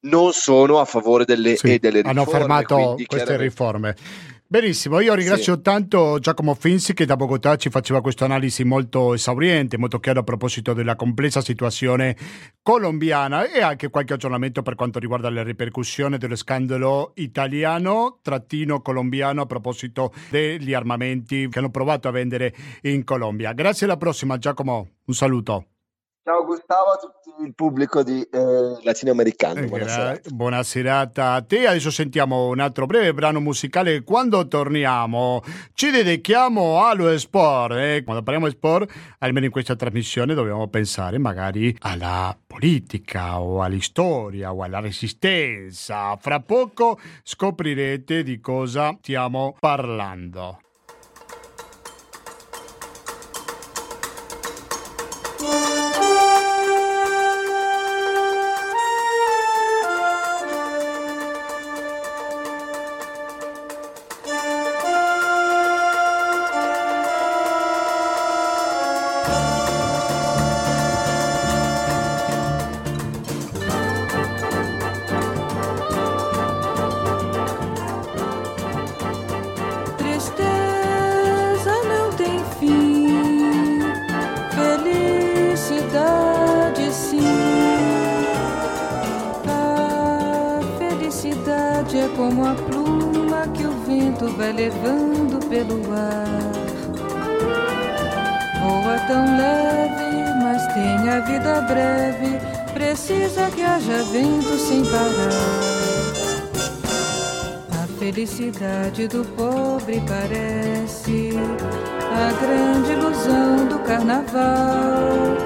[0.02, 2.20] non sono a favore delle, sì, delle riforme.
[2.20, 3.94] Hanno fermato queste riforme.
[4.48, 5.60] Benissimo, io ringrazio sì.
[5.60, 10.22] tanto Giacomo Finzi che da Bogotà ci faceva questa analisi molto esauriente, molto chiara a
[10.22, 12.16] proposito della complessa situazione
[12.62, 19.42] colombiana e anche qualche aggiornamento per quanto riguarda le ripercussioni dello scandalo italiano trattino colombiano
[19.42, 23.52] a proposito degli armamenti che hanno provato a vendere in Colombia.
[23.52, 25.75] Grazie alla prossima Giacomo, un saluto.
[26.26, 29.60] Ciao Gustavo a tutto il pubblico di eh, latinoamericano.
[29.60, 31.68] Eh, buona, buona serata a te.
[31.68, 34.02] Adesso sentiamo un altro breve brano musicale.
[34.02, 37.76] Quando torniamo ci dedichiamo allo sport.
[37.76, 38.02] Eh?
[38.02, 44.52] Quando parliamo di sport, almeno in questa trasmissione, dobbiamo pensare magari alla politica o all'istoria
[44.52, 46.16] o alla resistenza.
[46.16, 50.58] Fra poco scoprirete di cosa stiamo parlando.
[108.06, 111.30] Felicidade do pobre parece
[112.00, 115.36] a grande ilusão do carnaval.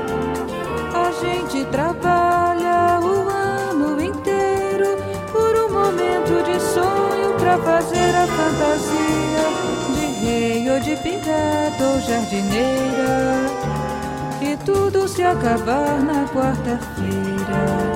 [0.95, 4.97] A gente trabalha o ano inteiro
[5.33, 9.45] por um momento de sonho pra fazer a fantasia
[9.95, 13.50] de rei ou de pirata ou jardineira.
[14.59, 17.90] Tudo se acabar na quarta-feira.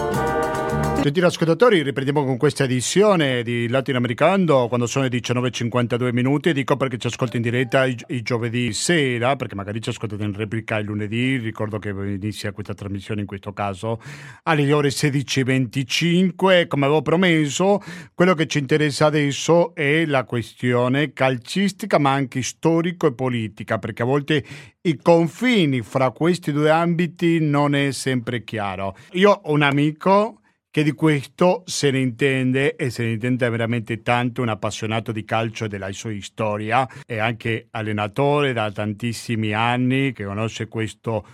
[1.05, 6.55] Gentili ascoltatori, riprendiamo con questa edizione di Latinoamericano quando sono le 19.52 minuti.
[6.55, 10.33] Dico perché ci ascolti in diretta i, i, giovedì sera, perché magari ci ascoltate in
[10.33, 11.37] replica il lunedì.
[11.37, 14.01] Ricordo che inizia questa trasmissione in questo caso
[14.45, 16.67] alle ore 16.25.
[16.69, 17.83] Come avevo promesso,
[18.15, 24.05] quello che ci interessa adesso è la questione calcistica, ma anche storico e politica, perché
[24.05, 24.43] a volte
[24.81, 28.97] i confini fra questi due ambiti non è sempre chiaro.
[29.13, 30.39] Io ho un amico
[30.75, 35.25] che di questo se ne intende e se ne intende veramente tanto, un appassionato di
[35.25, 41.25] calcio e della sua storia e anche allenatore da tantissimi anni che conosce questo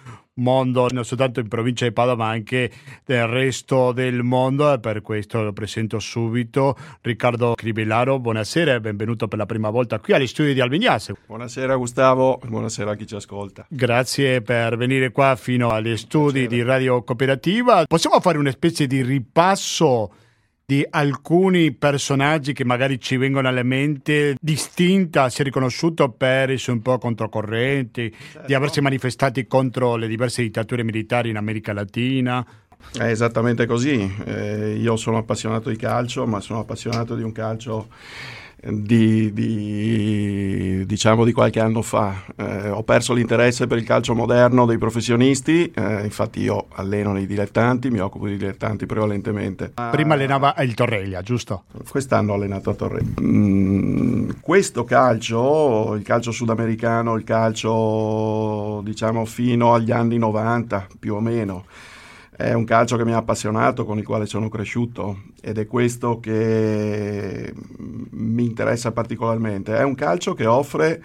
[0.41, 2.71] mondo non soltanto in provincia di Padova ma anche
[3.05, 4.73] del resto del mondo.
[4.73, 8.19] E per questo lo presento subito Riccardo Cribellaro.
[8.19, 12.41] Buonasera e benvenuto per la prima volta qui agli studi di Albignase buonasera Gustavo.
[12.45, 13.67] Buonasera a chi ci ascolta.
[13.69, 16.49] Grazie per venire qua fino agli studi buonasera.
[16.49, 17.85] di Radio Cooperativa.
[17.87, 20.13] Possiamo fare una specie di ripasso
[20.71, 26.77] di alcuni personaggi che magari ci vengono alla mente, distinta, si è riconosciuto per essere
[26.77, 28.47] un po' controcorrenti, certo.
[28.47, 32.47] di aversi manifestati contro le diverse dittature militari in America Latina.
[32.97, 34.15] È esattamente così.
[34.25, 37.89] Eh, io sono appassionato di calcio, ma sono appassionato di un calcio
[38.63, 42.25] di, di, diciamo di qualche anno fa.
[42.37, 47.27] Eh, ho perso l'interesse per il calcio moderno dei professionisti, eh, infatti io alleno nei
[47.27, 49.73] dilettanti, mi occupo di dilettanti prevalentemente.
[49.91, 51.65] Prima allenava il Torreglia, giusto?
[51.89, 53.21] Quest'anno ho allenato a Torreglia.
[53.21, 61.21] Mm, questo calcio, il calcio sudamericano, il calcio diciamo fino agli anni 90 più o
[61.21, 61.65] meno,
[62.41, 66.19] è un calcio che mi ha appassionato, con il quale sono cresciuto ed è questo
[66.21, 69.77] che mi interessa particolarmente.
[69.77, 71.03] È un calcio che offre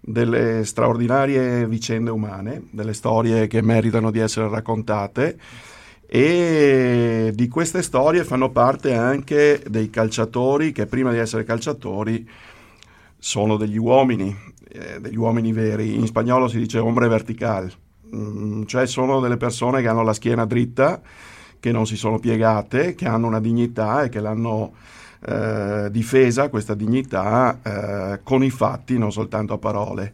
[0.00, 5.38] delle straordinarie vicende umane, delle storie che meritano di essere raccontate
[6.06, 12.28] e di queste storie fanno parte anche dei calciatori che prima di essere calciatori
[13.18, 14.34] sono degli uomini,
[14.68, 15.94] eh, degli uomini veri.
[15.94, 17.72] In spagnolo si dice ombre vertical
[18.14, 21.00] Mm, cioè sono delle persone che hanno la schiena dritta,
[21.58, 24.72] che non si sono piegate, che hanno una dignità e che l'hanno
[25.26, 30.12] eh, difesa questa dignità eh, con i fatti, non soltanto a parole.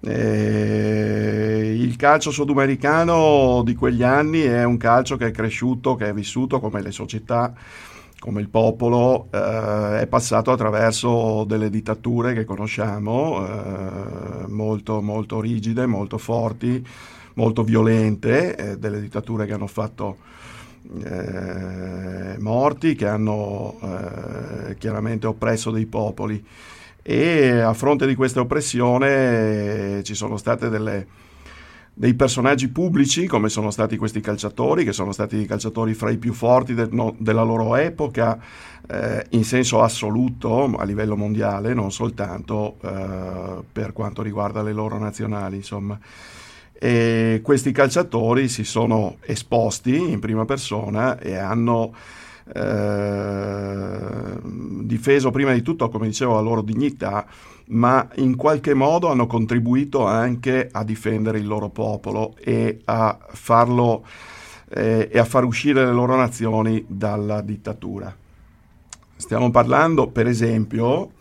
[0.00, 6.12] Eh, il calcio sudamericano di quegli anni è un calcio che è cresciuto, che è
[6.12, 7.54] vissuto come le società,
[8.24, 15.84] come il popolo, eh, è passato attraverso delle dittature che conosciamo, eh, molto, molto rigide,
[15.84, 16.82] molto forti,
[17.34, 20.16] molto violente, eh, delle dittature che hanno fatto
[21.04, 26.42] eh, morti, che hanno eh, chiaramente oppresso dei popoli.
[27.02, 31.06] E a fronte di questa oppressione eh, ci sono state delle,
[31.94, 36.18] dei personaggi pubblici come sono stati questi calciatori, che sono stati i calciatori fra i
[36.18, 38.38] più forti de, no, della loro epoca
[38.86, 44.98] eh, in senso assoluto a livello mondiale, non soltanto eh, per quanto riguarda le loro
[44.98, 45.56] nazionali.
[45.56, 45.98] Insomma
[46.76, 51.94] e questi calciatori si sono esposti in prima persona e hanno
[52.52, 54.38] eh,
[54.82, 57.26] difeso prima di tutto, come dicevo, la loro dignità,
[57.66, 64.04] ma in qualche modo hanno contribuito anche a difendere il loro popolo e a farlo
[64.70, 68.14] eh, e a far uscire le loro nazioni dalla dittatura.
[69.16, 71.12] Stiamo parlando, per esempio,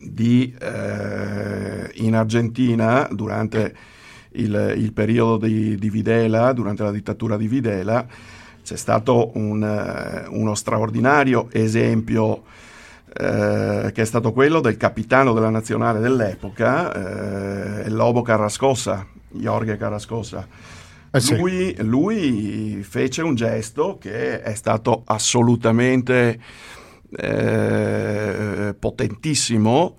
[0.00, 3.74] di eh, in Argentina durante
[4.32, 8.06] il, il periodo di, di, Videla, durante la dittatura di Videla,
[8.62, 12.42] c'è stato un, eh, uno straordinario esempio
[13.18, 20.46] eh, che è stato quello del capitano della nazionale dell'epoca, eh, Lobo Carrascosa, Jorge Carrascosa.
[21.10, 21.36] Eh sì.
[21.36, 26.38] lui, lui, fece un gesto che è stato assolutamente
[27.16, 29.96] eh, potentissimo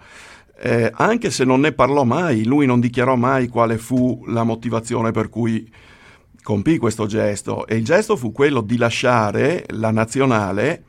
[0.60, 5.12] eh, anche se non ne parlò mai, lui non dichiarò mai quale fu la motivazione
[5.12, 5.72] per cui
[6.42, 10.84] compì questo gesto e il gesto fu quello di lasciare la nazionale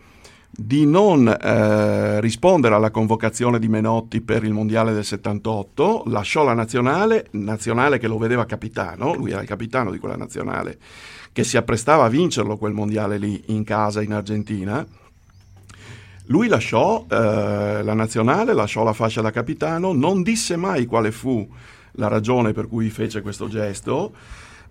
[0.50, 6.54] di non eh, rispondere alla convocazione di Menotti per il mondiale del 78, lasciò la
[6.54, 10.78] nazionale, nazionale che lo vedeva capitano, lui era il capitano di quella nazionale,
[11.32, 14.84] che si apprestava a vincerlo quel mondiale lì in casa in Argentina,
[16.30, 21.46] lui lasciò eh, la nazionale, lasciò la fascia da capitano, non disse mai quale fu
[21.92, 24.12] la ragione per cui fece questo gesto,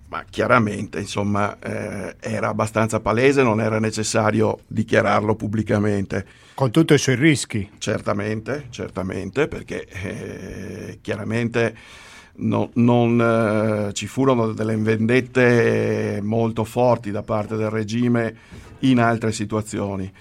[0.10, 6.26] ma chiaramente insomma eh, era abbastanza palese, non era necessario dichiararlo pubblicamente.
[6.54, 7.70] Con tutti i suoi rischi.
[7.78, 11.76] Certamente, certamente, perché eh, chiaramente
[12.38, 18.36] no, non eh, ci furono delle vendette molto forti da parte del regime
[18.80, 20.12] in altre situazioni.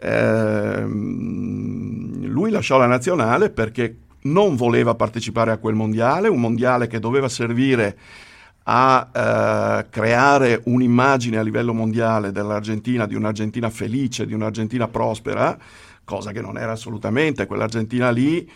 [0.00, 7.00] Eh, lui lasciò la nazionale perché non voleva partecipare a quel mondiale, un mondiale che
[7.00, 7.96] doveva servire
[8.64, 15.58] a eh, creare un'immagine a livello mondiale dell'Argentina, di un'Argentina felice, di un'Argentina prospera,
[16.04, 17.46] cosa che non era assolutamente.
[17.46, 18.48] Quell'Argentina lì,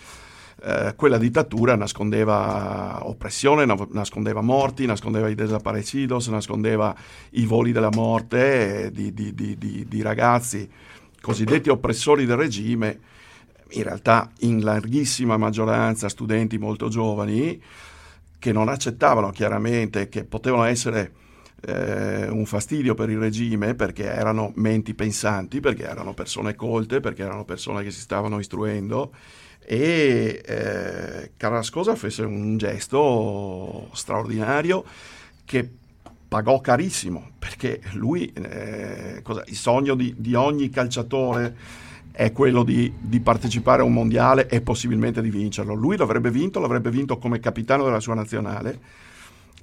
[0.62, 6.94] eh, quella dittatura nascondeva oppressione, nascondeva morti, nascondeva i desaparecidos, nascondeva
[7.30, 10.68] i voli della morte di, di, di, di ragazzi
[11.26, 13.00] cosiddetti oppressori del regime,
[13.70, 17.60] in realtà in larghissima maggioranza studenti molto giovani,
[18.38, 21.12] che non accettavano chiaramente che potevano essere
[21.62, 27.22] eh, un fastidio per il regime perché erano menti pensanti, perché erano persone colte, perché
[27.22, 29.12] erano persone che si stavano istruendo
[29.68, 34.84] e eh, Carrascosa fece un gesto straordinario
[35.44, 35.68] che
[36.28, 41.56] pagò carissimo perché lui, eh, cosa, il sogno di, di, ogni calciatore
[42.16, 45.74] è quello di, di, partecipare a un mondiale e possibilmente di vincerlo.
[45.74, 48.80] Lui l'avrebbe vinto, l'avrebbe vinto come capitano della sua nazionale,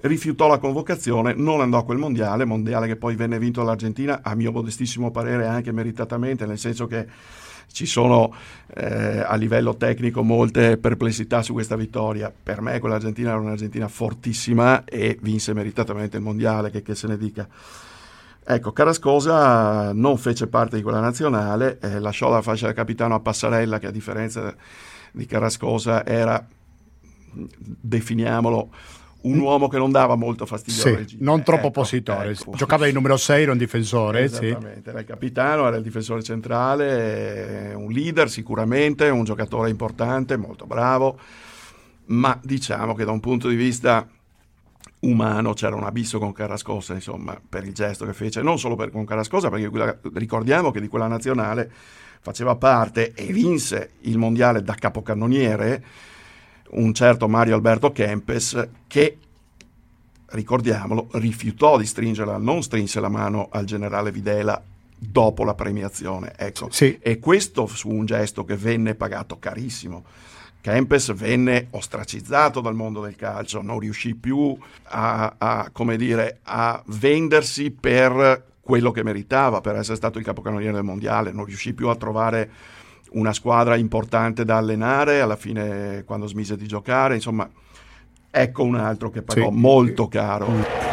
[0.01, 4.36] rifiutò la convocazione, non andò a quel mondiale, mondiale che poi venne vinto dall'Argentina, a
[4.36, 7.08] mio modestissimo parere anche meritatamente, nel senso che
[7.72, 8.32] ci sono
[8.76, 12.32] eh, a livello tecnico molte perplessità su questa vittoria.
[12.32, 17.18] Per me quell'Argentina era un'Argentina fortissima e vinse meritatamente il mondiale, che, che se ne
[17.18, 17.47] dica.
[18.46, 23.20] Ecco, Carascosa non fece parte di quella nazionale, eh, lasciò la fascia da capitano a
[23.20, 24.54] Passarella, che a differenza
[25.12, 26.46] di Carascosa era,
[27.32, 28.70] definiamolo,
[29.24, 31.24] un uomo che non dava molto fastidio sì, al regime.
[31.24, 32.32] Non troppo ecco, oppositore.
[32.32, 32.52] Ecco.
[32.56, 34.24] Giocava il numero 6, era un difensore.
[34.24, 34.89] Esattamente, sì.
[34.89, 41.18] era il capitano, era il difensore centrale, un leader sicuramente, un giocatore importante, molto bravo,
[42.08, 44.06] ma diciamo che da un punto di vista
[45.04, 48.91] umano c'era un abisso con Carrascosa, insomma, per il gesto che fece, non solo per,
[48.91, 51.72] con Carrascosa, perché quella, ricordiamo che di quella nazionale
[52.22, 55.84] faceva parte e vinse il mondiale da capocannoniere
[56.72, 59.18] un certo Mario Alberto Kempes che
[60.34, 64.62] ricordiamolo, rifiutò di stringere, non strinse la mano al generale Videla
[64.97, 66.34] dopo la premiazione.
[66.38, 66.70] Ecco.
[66.72, 66.97] Sì.
[67.01, 70.04] E questo fu un gesto che venne pagato carissimo.
[70.64, 77.70] Kempes venne ostracizzato dal mondo del calcio, non riuscì più a, a, dire, a vendersi
[77.70, 81.97] per quello che meritava, per essere stato il capocannoniere del mondiale, non riuscì più a
[81.97, 82.49] trovare
[83.11, 87.49] una squadra importante da allenare alla fine quando smise di giocare, insomma,
[88.32, 89.57] ecco un altro che pagò sì.
[89.57, 90.93] molto caro.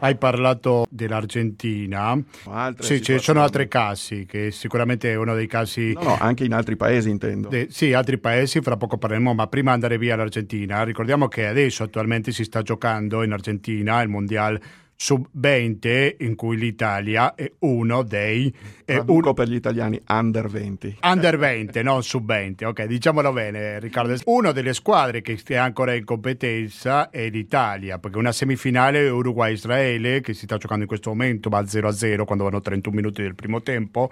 [0.00, 2.20] Hai parlato dell'Argentina.
[2.78, 5.92] Sì, ci sono altri casi, che sicuramente è uno dei casi...
[5.92, 7.48] No, no, anche in altri paesi intendo.
[7.48, 11.82] De, sì, altri paesi, fra poco parleremo, ma prima andare via l'Argentina, ricordiamo che adesso
[11.82, 14.62] attualmente si sta giocando in Argentina il Mondiale
[15.00, 18.54] sub-20 in cui l'Italia è uno dei...
[18.84, 20.98] È uno per gli italiani under 20.
[21.02, 24.14] Under 20, non sub-20, ok, diciamolo bene Riccardo.
[24.24, 30.34] Una delle squadre che è ancora in competenza è l'Italia, perché una semifinale Uruguay-Israele che
[30.34, 34.10] si sta giocando in questo momento, va 0-0 quando vanno 31 minuti del primo tempo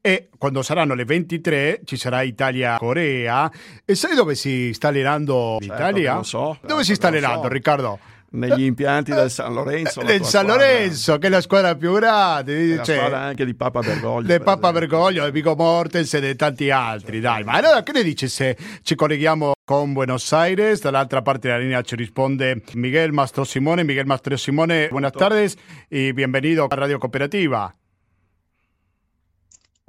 [0.00, 3.50] e quando saranno le 23 ci sarà Italia-Corea
[3.84, 6.14] e sai dove si sta allenando certo, l'Italia?
[6.16, 6.58] Lo so.
[6.64, 7.48] Dove si sta allenando so.
[7.48, 7.98] Riccardo?
[8.30, 10.02] Negli impianti del San Lorenzo.
[10.02, 12.76] Del San Lorenzo, che è la squadra più grande.
[12.76, 14.36] La cioè, squadra anche di Papa Bergoglio.
[14.36, 17.20] Di Papa Bergoglio, di Vigo Mortens e di tanti altri.
[17.20, 20.80] Dai, ma allora che ne dice se ci colleghiamo con Buenos Aires?
[20.80, 23.84] Dall'altra parte della linea ci risponde Miguel Mastro Simone.
[23.84, 25.56] Miguel Mastro Simone, buenas tardes
[25.88, 27.74] y bienvenido a Radio Cooperativa.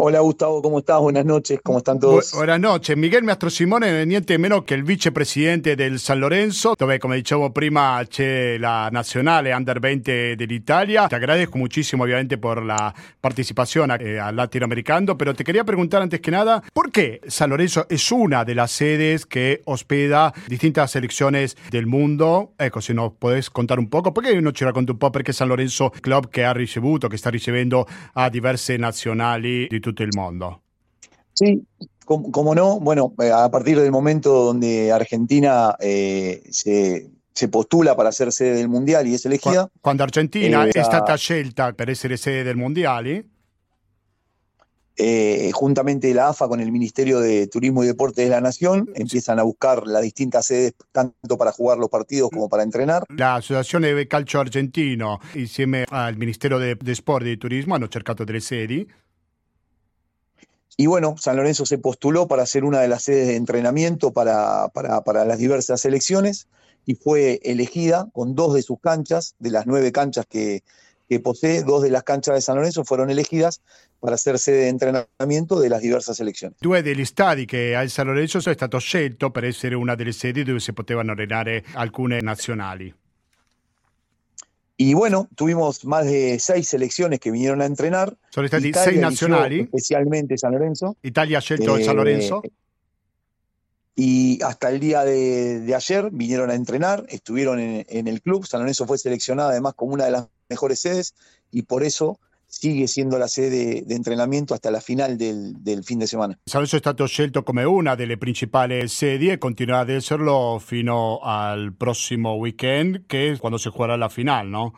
[0.02, 0.98] Hola Gustavo, ¿cómo estás?
[1.02, 2.32] Buenas noches, ¿cómo están todos?
[2.32, 6.98] Bu- buenas noches, Miguel Mastro Simone niente meno che il vicepresidente del San Lorenzo, dove
[6.98, 11.08] come dicevo prima c'è la nazionale Under 20 dell'Italia.
[11.08, 16.22] Te agradezco muchísimo obviamente por la participación eh, al latinoamericano, pero te quería preguntar antes
[16.22, 21.58] que nada, ¿por qué San Lorenzo es una de las sedes que hospeda distintas selecciones
[21.72, 22.54] del mundo?
[22.58, 25.50] Ecco, se nos podés contar un poco, perché non ci racconti un po' perché San
[25.50, 30.62] Lorenzo club che ha ricevuto, che sta ricevendo a diverse nazionali di tutto il mondo.
[31.34, 31.64] Sí,
[32.06, 37.96] como, como no, bueno, eh, a partir del momento donde Argentina eh, se, se, postula
[37.96, 39.70] para ser sede del Mundial y es elegida.
[39.80, 43.26] Quando Argentina eh, è stata scelta per essere sede del Mondiale.
[45.02, 49.40] Eh, juntamente la AFA con el Ministerio de Turismo y Deporte de la Nación empiezan
[49.40, 53.06] a buscar las distintas sedes tanto para jugar los partidos como para entrenar.
[53.16, 58.42] La Associazione Calcio Argentino insieme al Ministero de, de Sport e Turismo hanno cercato delle
[58.42, 58.86] sedi.
[60.80, 64.70] Y bueno, San Lorenzo se postuló para ser una de las sedes de entrenamiento para,
[64.70, 66.48] para, para, las diversas selecciones
[66.86, 70.64] y fue elegida con dos de sus canchas, de las nueve canchas que,
[71.10, 73.62] que posee, dos de las canchas de San Lorenzo fueron elegidas
[74.00, 76.58] para ser sede de entrenamiento de las diversas selecciones.
[76.62, 80.14] Due degli stadi che ha il San Lorenzo è stato scelto per essere una delle
[80.14, 82.94] sedi dove si potevano allenare alcune nazionali.
[84.82, 88.16] Y bueno, tuvimos más de seis selecciones que vinieron a entrenar.
[88.30, 89.60] Sono stati sei nazionali.
[89.60, 90.96] Especialmente San Lorenzo.
[91.04, 92.42] Italia ha scelto eh, San Lorenzo.
[93.94, 98.46] Y hasta el día de, de ayer vinieron a entrenar, estuvieron en, en, el club.
[98.46, 101.14] San Lorenzo fue seleccionada además como una de las mejores sedes
[101.52, 102.18] y por eso
[102.50, 106.38] sigue siendo la sede de entrenamiento hasta la final del, del fin de semana.
[106.52, 111.74] Lorenzo è stato scelto come una delle principali sedi e continuerà ad esserlo fino al
[111.78, 114.74] prossimo weekend, che è quando si giocherà la final, ¿no?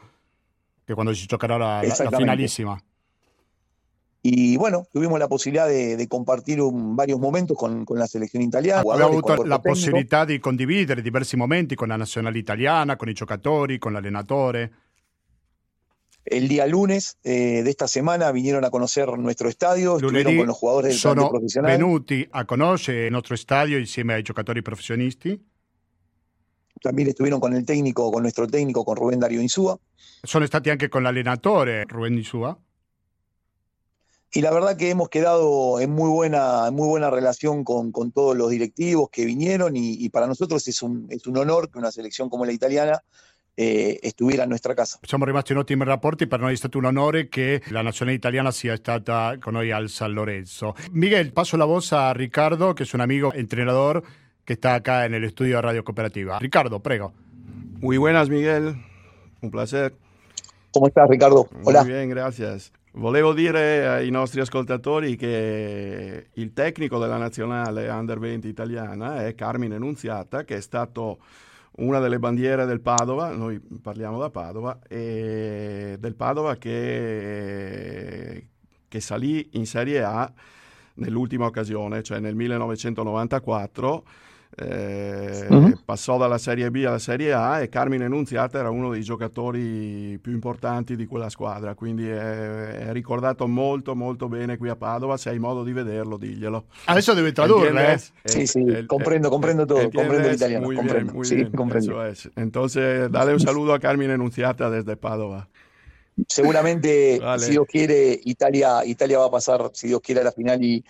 [0.85, 2.77] Que cuando se giocherà la, la, la finalissima.
[4.23, 8.43] Y bueno, tuvimos la posibilidad de, de compartir un, varios momentos con, con, la selección
[8.43, 8.81] italiana.
[8.81, 9.61] Abbiamo avuto la tecnico.
[9.61, 14.71] possibilità di condividere diversi momenti con la nazionale italiana, con i giocatori, con l'allenatore.
[16.23, 20.47] El día lunes eh, de esta semana vinieron a conocer nuestro estadio, Lunedì estuvieron con
[20.47, 21.71] los jugadores del sono profesional.
[21.71, 25.49] venuti a conoscere il nostro stadio insieme ai giocatori professionisti.
[26.79, 29.77] También estuvieron con el técnico, con nuestro técnico, con Rubén Darío Insúa.
[30.23, 32.57] Sono stati anche con l'allenatore Rubén Insúa.
[34.33, 38.13] Y la verdad que hemos quedado en muy buena, en muy buena relación con, con,
[38.13, 41.77] todos los directivos que vinieron y, y para nosotros es un, es un, honor que
[41.77, 43.03] una selección como la italiana
[43.61, 44.97] eh, estuviera in nostra casa.
[45.03, 48.51] Siamo rimasti in ottimi rapporti, per noi è stato un onore che la nazionale italiana
[48.51, 50.75] sia stata con noi al San Lorenzo.
[50.91, 54.01] Miguel, passo la voz a Ricardo, che è un amigo entrenador
[54.43, 56.39] que está acá en el estudio de Radio Cooperativa.
[56.39, 57.13] Ricardo, prego.
[57.79, 58.75] Muy buenas, Miguel.
[59.41, 59.93] Un placer.
[60.71, 61.47] ¿Cómo estás, Ricardo?
[61.63, 61.83] Hola.
[61.83, 62.71] Muy bien, gracias.
[62.93, 69.77] Volevo dire ai nostri ascoltatori che il tecnico della nazionale Under 20 italiana è Carmine
[69.77, 71.19] Nunziata, che è stato
[71.77, 78.47] una delle bandiere del Padova, noi parliamo da Padova, e del Padova che,
[78.87, 80.31] che salì in Serie A
[80.95, 84.03] nell'ultima occasione, cioè nel 1994
[84.53, 85.79] eh, uh-huh.
[85.85, 90.33] passò dalla Serie B alla Serie A e Carmine Nunziata era uno dei giocatori più
[90.33, 95.29] importanti di quella squadra, quindi è, è, ricordato molto molto bene qui a Padova, se
[95.29, 96.65] hai modo di vederlo diglielo.
[96.85, 97.97] Adesso deve tradurre, eh?
[98.25, 101.51] Sí, sí, el, comprendo, comprendo todo, comprendo el italiano, muy comprendo, bien, muy sí, bien,
[101.51, 102.03] comprendo.
[102.35, 105.47] Entonces, dale un saludo a Carmine Nunziata desde Padova.
[106.27, 107.41] Seguramente, vale.
[107.41, 110.83] si Dios quiere, Italia, Italia va a pasar, si Dios quiere, a la final y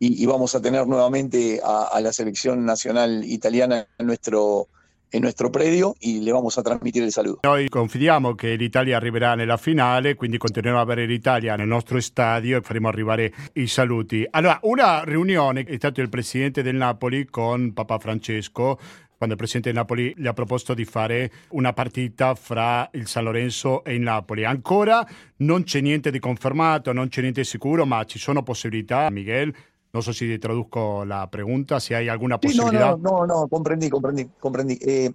[0.00, 4.68] y, y vamos a tener nuevamente a, a, la selección nacional italiana en nuestro,
[5.12, 7.40] en nuestro predio y le vamos a trasmettere il saluto.
[7.42, 12.56] Noi confidiamo che l'Italia arriverà nella finale, quindi continueremo a avere l'Italia nel nostro stadio
[12.58, 14.26] e faremo arrivare i saluti.
[14.30, 18.78] Allora, una riunione è stato il presidente del Napoli con Papa Francesco
[19.20, 23.24] quando il presidente del Napoli gli ha proposto di fare una partita fra il San
[23.24, 24.46] Lorenzo e il Napoli.
[24.46, 25.06] Ancora
[25.38, 29.54] non c'è niente di confermato, non c'è niente di sicuro, ma ci sono possibilità, Miguel,
[29.92, 32.94] No sé si traduzco la pregunta, si hay alguna posibilidad.
[32.94, 34.78] Sí, no, no, no, no, comprendí, comprendí, comprendí.
[34.80, 35.10] Eh,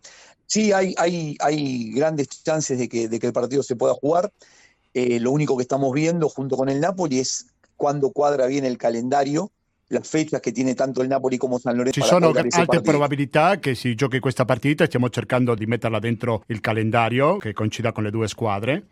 [0.45, 4.31] sí, hay, hay, hay grandes chances de que, de que el partido se pueda jugar.
[4.93, 8.77] Eh, lo único que estamos viendo junto con el Napoli es cuando cuadra bien el
[8.77, 9.51] calendario,
[9.89, 11.99] las fechas que tiene tanto il Napoli come San Lorenzo.
[11.99, 16.59] Ci sono alte probabilità che si giochi questa partita, stiamo cercando di metterla dentro il
[16.59, 18.87] calendario che coincida con le due squadre.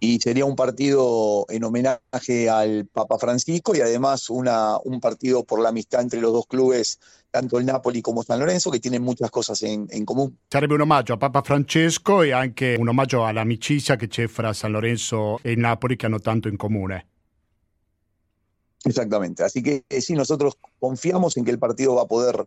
[0.00, 5.60] Y sería un partido en homenaje al Papa Francisco y además una, un partido por
[5.60, 6.98] la amistad entre los dos clubes,
[7.30, 10.38] tanto el Napoli como San Lorenzo, que tienen muchas cosas en, en común.
[10.50, 14.72] Sarebbe un omaggio a Papa Francesco e anche un omaggio all'amicizia che c'è fra San
[14.72, 17.06] Lorenzo e il Napoli che hanno tanto in comune.
[18.84, 22.46] Exactamente, así que sí, nosotros confiamos en que el partido va a poder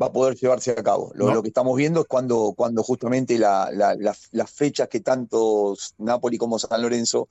[0.00, 1.12] va a poder llevarse a cabo.
[1.14, 1.34] Lo, no.
[1.34, 5.76] lo que estamos viendo es cuando, cuando justamente la, la, la, las fechas que tanto
[5.98, 7.28] Napoli como San Lorenzo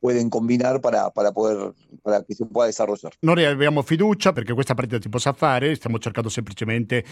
[0.00, 3.12] pueden combinar para, para, poder, para che si pueda desarrollar.
[3.20, 7.04] Noi abbiamo fiducia perché questa partita si possa fare, stiamo cercando semplicemente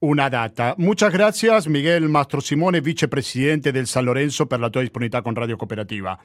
[0.00, 0.74] una data.
[0.78, 5.56] Muchas gracias Miguel Mastro Simone, vicepresidente del San Lorenzo, per la tua disponibilità con Radio
[5.56, 6.18] Cooperativa.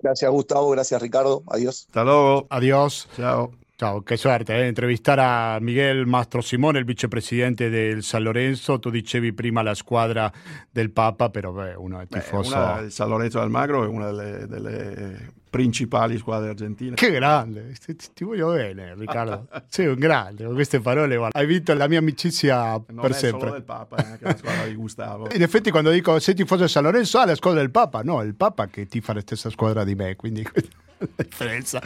[0.00, 1.86] Gracias Gustavo, gracias Ricardo, adiós.
[1.88, 2.46] Hasta luego.
[2.50, 3.08] Adiós.
[3.16, 3.67] Ciao.
[3.80, 4.64] Ciao, che suerte, eh?
[4.64, 8.80] entrevistar a Miguel Mastro Simone, il vicepresidente del San Lorenzo.
[8.80, 10.32] Tu dicevi prima la squadra
[10.68, 12.56] del Papa, però beh, uno è tifoso.
[12.56, 16.96] Beh, una, il San Lorenzo Almagro è una delle, delle, principali squadre argentine.
[16.96, 19.46] Che grande, ti, ti voglio bene Riccardo.
[19.70, 21.38] Sei un grande, con queste parole guarda.
[21.38, 23.30] hai vinto la mia amicizia non per sempre.
[23.30, 25.28] Non è solo del Papa, è anche la squadra di Gustavo.
[25.32, 28.02] In effetti quando dico sei tifoso del San Lorenzo, ah, la squadra del Papa.
[28.02, 30.44] No, è il Papa che ti fa la stessa squadra di me, quindi...
[31.16, 31.82] differenza.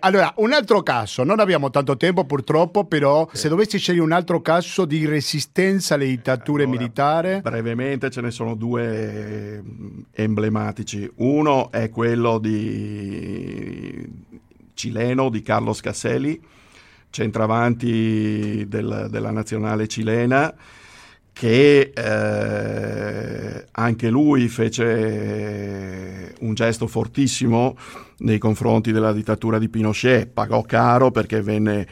[0.00, 4.40] allora, un altro caso, non abbiamo tanto tempo purtroppo, però se dovessi scegliere un altro
[4.40, 7.40] caso di resistenza alle dittature allora, militari...
[7.40, 9.62] Brevemente ce ne sono due
[10.12, 11.10] emblematici.
[11.16, 14.22] Uno è quello di
[14.74, 16.40] cileno di Carlos Casselli,
[17.10, 20.54] centravanti del, della nazionale cilena
[21.34, 26.03] che eh, anche lui fece
[26.44, 27.76] un gesto fortissimo
[28.18, 31.86] nei confronti della dittatura di Pinochet, pagò caro perché venne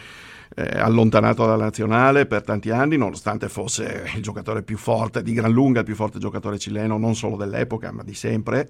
[0.55, 5.51] eh, allontanato dalla nazionale per tanti anni, nonostante fosse il giocatore più forte, di gran
[5.51, 8.69] lunga il più forte giocatore cileno, non solo dell'epoca, ma di sempre.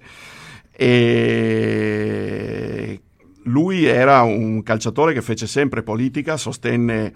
[0.71, 1.81] E
[3.43, 7.13] lui era un calciatore che fece sempre politica, sostenne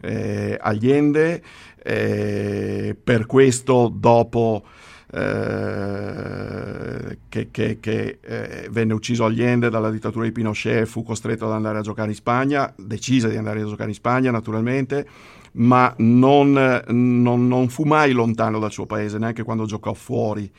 [0.00, 1.42] eh, Allende,
[1.82, 4.64] eh, per questo dopo
[5.10, 11.52] eh, che, che, che eh, venne ucciso Allende dalla dittatura di Pinochet fu costretto ad
[11.52, 15.06] andare a giocare in Spagna, decise di andare a giocare in Spagna naturalmente,
[15.52, 20.50] ma non, non, non fu mai lontano dal suo paese, neanche quando giocò fuori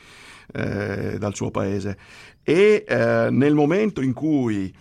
[0.52, 1.96] eh, dal suo paese.
[2.42, 4.74] E eh, nel momento in cui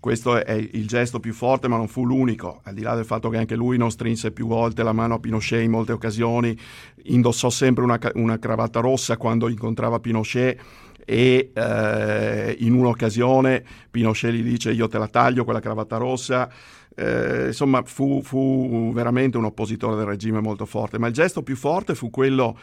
[0.00, 3.28] questo è il gesto più forte, ma non fu l'unico, al di là del fatto
[3.28, 6.56] che anche lui non strinse più volte la mano a Pinochet in molte occasioni,
[7.04, 10.60] indossò sempre una, una cravatta rossa quando incontrava Pinochet
[11.04, 16.50] e eh, in un'occasione Pinochet gli dice io te la taglio quella cravatta rossa,
[16.94, 21.56] eh, insomma fu, fu, veramente un oppositore del regime molto forte, ma il gesto più
[21.56, 22.58] forte fu quello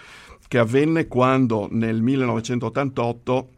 [0.48, 3.50] che avvenne quando nel 1988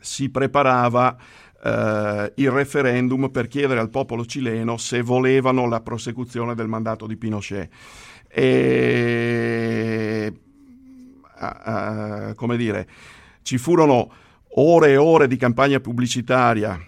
[0.00, 1.16] si preparava
[1.62, 7.16] eh, il referendum per chiedere al popolo cileno se volevano la prosecuzione del mandato di
[7.16, 7.68] Pinochet.
[8.28, 10.32] E,
[11.40, 12.86] uh, come dire,
[13.42, 14.12] ci furono
[14.54, 16.80] ore e ore di campagna pubblicitaria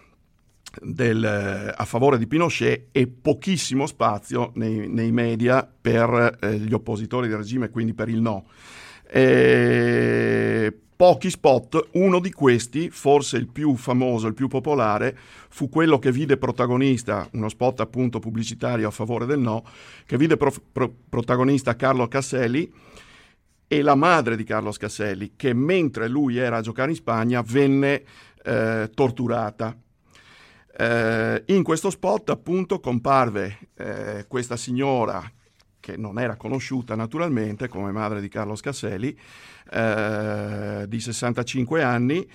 [0.82, 7.26] del, a favore di Pinochet e pochissimo spazio nei, nei media per eh, gli oppositori
[7.26, 8.44] del regime, quindi per il no.
[9.12, 15.16] E pochi spot, uno di questi, forse il più famoso, il più popolare,
[15.48, 19.64] fu quello che vide protagonista, uno spot appunto pubblicitario a favore del no,
[20.04, 22.70] che vide pro, pro, protagonista Carlo Casselli
[23.66, 28.02] e la madre di Carlos Casselli, che mentre lui era a giocare in Spagna venne
[28.44, 29.74] eh, torturata.
[30.76, 35.32] Eh, in questo spot appunto comparve eh, questa signora
[35.80, 39.16] che non era conosciuta naturalmente come madre di Carlos Casselli,
[39.72, 42.28] eh, di 65 anni,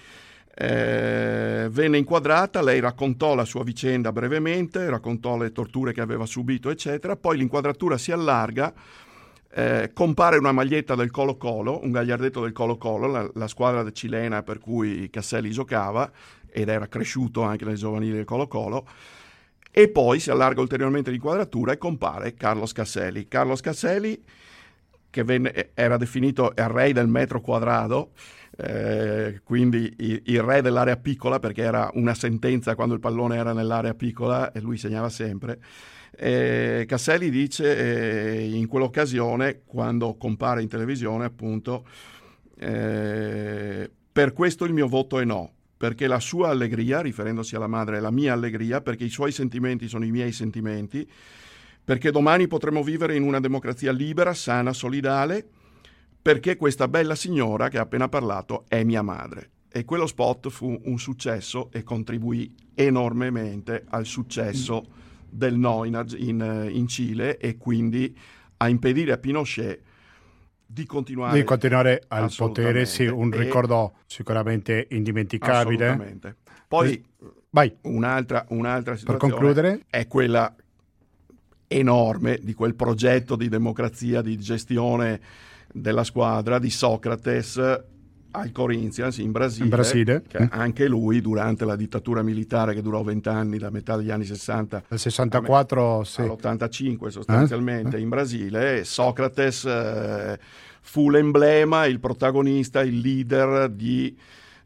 [0.58, 6.70] eh, venne inquadrata, lei raccontò la sua vicenda brevemente, raccontò le torture che aveva subito,
[6.70, 8.74] eccetera, poi l'inquadratura si allarga,
[9.52, 13.90] eh, compare una maglietta del Colo Colo, un gagliardetto del Colo Colo, la, la squadra
[13.92, 16.10] cilena per cui Casselli giocava
[16.50, 18.88] ed era cresciuto anche nel giovanile del Colo Colo,
[19.78, 23.28] e poi si allarga ulteriormente l'inquadratura e compare Carlos Casselli.
[23.28, 24.24] Carlos Casselli,
[25.10, 28.12] che venne, era definito il re del metro quadrato,
[28.56, 33.52] eh, quindi il, il, re dell'area piccola, perché era una sentenza quando il pallone era
[33.52, 35.60] nell'area piccola e lui segnava sempre.
[36.16, 41.86] Eh, Casselli dice eh, in quell'occasione, quando compare in televisione, appunto,
[42.60, 45.55] eh, per questo il mio voto è no
[45.86, 49.88] perché la sua allegria, riferendosi alla madre, è la mia allegria, perché i suoi sentimenti
[49.88, 51.08] sono i miei sentimenti,
[51.84, 55.48] perché domani potremo vivere in una democrazia libera, sana, solidale,
[56.20, 59.52] perché questa bella signora che ha appena parlato è mia madre.
[59.72, 64.88] E quello spot fu un successo e contribuì enormemente al successo
[65.30, 68.18] del no in, in, in Cile e quindi
[68.58, 69.82] a impedire a Pinochet
[70.76, 73.38] di continuare, di continuare al potere, sì, un e...
[73.38, 75.88] ricordo sicuramente indimenticabile.
[75.88, 76.36] Assolutamente.
[76.68, 77.04] Poi
[77.56, 77.74] Vai.
[77.84, 79.86] Un'altra, un'altra situazione per concludere.
[79.90, 80.54] è quella
[81.68, 85.22] enorme di quel progetto di democrazia, di gestione
[85.72, 87.84] della squadra di Socrates
[88.38, 90.24] al Corinthians in Brasile, in Brasile.
[90.28, 90.48] che mm.
[90.50, 95.00] anche lui durante la dittatura militare che durò vent'anni, da metà degli anni 60 dal
[95.00, 96.22] 64 sì.
[96.22, 98.00] all'85 sostanzialmente eh?
[98.00, 100.40] in Brasile, Socrates eh,
[100.82, 104.16] fu l'emblema, il protagonista, il leader di,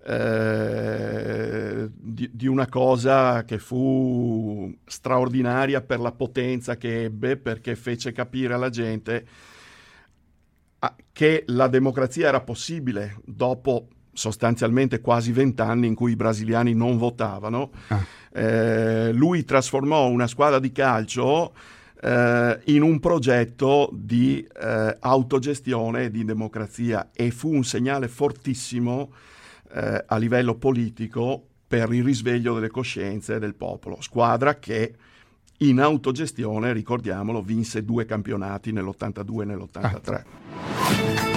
[0.06, 8.12] eh, di, di, una cosa che fu straordinaria per la potenza che ebbe, perché fece
[8.12, 9.26] capire alla gente
[11.12, 17.72] che la democrazia era possibile dopo sostanzialmente quasi vent'anni in cui i brasiliani non votavano.
[17.88, 18.06] Ah.
[18.32, 21.54] Eh, lui trasformò una squadra di calcio
[22.02, 29.12] eh, in un progetto di eh, autogestione e di democrazia e fu un segnale fortissimo
[29.74, 34.02] eh, a livello politico per il risveglio delle coscienze del popolo.
[34.02, 34.94] Squadra che
[35.60, 40.14] in autogestione, ricordiamolo, vinse due campionati nell'82 e nell'83.
[40.14, 41.30] Ah.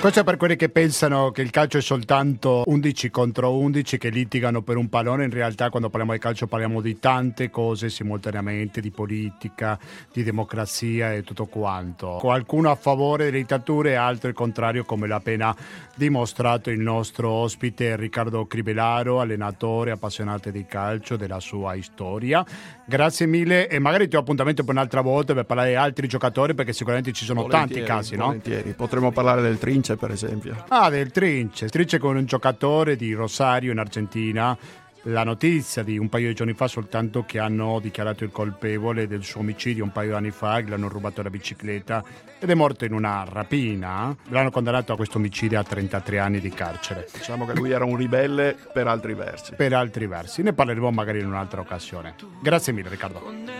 [0.00, 4.08] Questo è per quelli che pensano che il calcio è soltanto 11 contro 11 che
[4.08, 8.80] litigano per un pallone, in realtà quando parliamo di calcio parliamo di tante cose simultaneamente,
[8.80, 9.78] di politica,
[10.10, 12.16] di democrazia e tutto quanto.
[12.18, 15.54] Qualcuno a favore delle dittature e altro il contrario come l'ha appena
[15.94, 22.42] dimostrato il nostro ospite Riccardo Cribellaro, allenatore appassionato di calcio, della sua storia
[22.90, 26.54] Grazie mille e magari ti ho appuntamento per un'altra volta per parlare di altri giocatori
[26.54, 28.24] perché sicuramente ci sono volentieri, tanti casi, no?
[28.24, 28.72] Volentieri.
[28.72, 30.64] Potremmo parlare del Trince, per esempio.
[30.66, 31.68] Ah, del Trince.
[31.68, 34.58] Trince con un giocatore di Rosario in Argentina
[35.04, 39.22] la notizia di un paio di giorni fa soltanto che hanno dichiarato il colpevole del
[39.24, 42.04] suo omicidio un paio di anni fa, gli hanno rubato la bicicletta
[42.38, 44.14] ed è morto in una rapina.
[44.28, 47.08] L'hanno condannato a questo omicidio a 33 anni di carcere.
[47.12, 49.54] Diciamo che lui era un ribelle per altri versi.
[49.54, 50.42] Per altri versi.
[50.42, 52.14] Ne parleremo magari in un'altra occasione.
[52.42, 53.22] Grazie mille Riccardo.
[53.26, 53.50] Un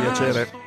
[0.00, 0.66] piacere.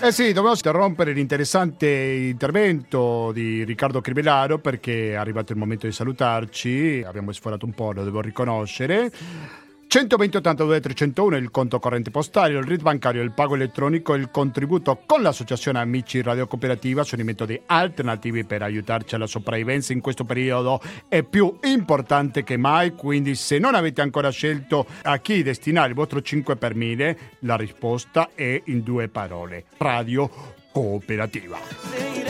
[0.00, 5.92] Eh sì, dobbiamo interrompere l'interessante intervento di Riccardo Cribellaro perché è arrivato il momento di
[5.92, 7.02] salutarci.
[7.06, 9.10] Abbiamo sforato un po', lo devo riconoscere.
[9.94, 15.00] 120 82 301 il conto corrente postale, il RID bancario, il pago elettronico, il contributo
[15.06, 20.24] con l'associazione Amici Radio Cooperativa sono i metodi alternativi per aiutarci alla sopravvivenza in questo
[20.24, 25.90] periodo è più importante che mai, quindi se non avete ancora scelto a chi destinare
[25.90, 30.28] il vostro 5 per 1000, la risposta è in due parole, Radio
[30.72, 32.24] Cooperativa.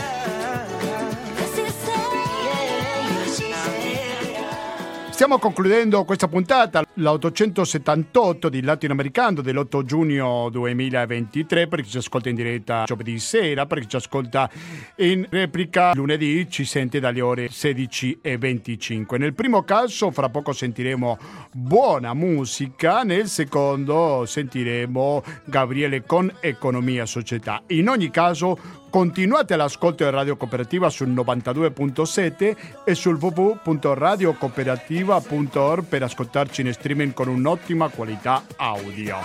[5.09, 12.35] Stiamo concludendo questa puntata, l'878 di Latinoamericano dell'8 giugno 2023, per chi ci ascolta in
[12.35, 14.49] diretta giovedì sera, per chi ci ascolta
[14.97, 19.17] in replica lunedì ci sente dalle ore 16 e 25.
[19.17, 21.17] Nel primo caso fra poco sentiremo
[21.51, 27.61] buona musica, nel secondo sentiremo Gabriele con Economia Società.
[27.67, 36.61] In ogni caso Continuate all'ascolto di Radio Cooperativa sul 92.7 e sul www.radiocooperativa.org per ascoltarci
[36.61, 39.17] in streaming con un'ottima qualità audio.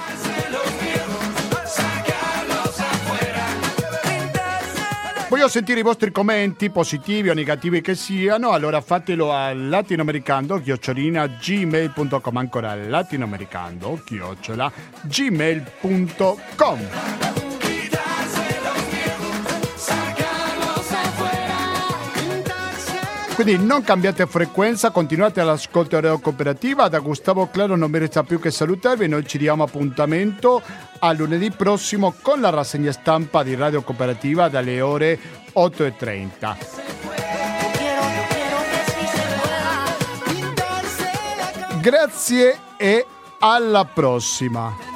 [5.29, 11.27] Voglio sentire i vostri commenti, positivi o negativi che siano, allora fatelo a latinoamericando chiocciolina
[11.27, 14.03] gmail.com ancora latinoamericando
[23.43, 26.89] Quindi non cambiate frequenza, continuate all'ascolto Radio Cooperativa.
[26.89, 29.09] Da Gustavo Claro non mi resta più che salutarvi.
[29.09, 30.61] Noi ci diamo appuntamento
[30.99, 35.19] a lunedì prossimo con la rassegna stampa di Radio Cooperativa dalle ore
[35.55, 36.57] 8.30.
[41.81, 43.07] Grazie e
[43.39, 44.90] alla prossima.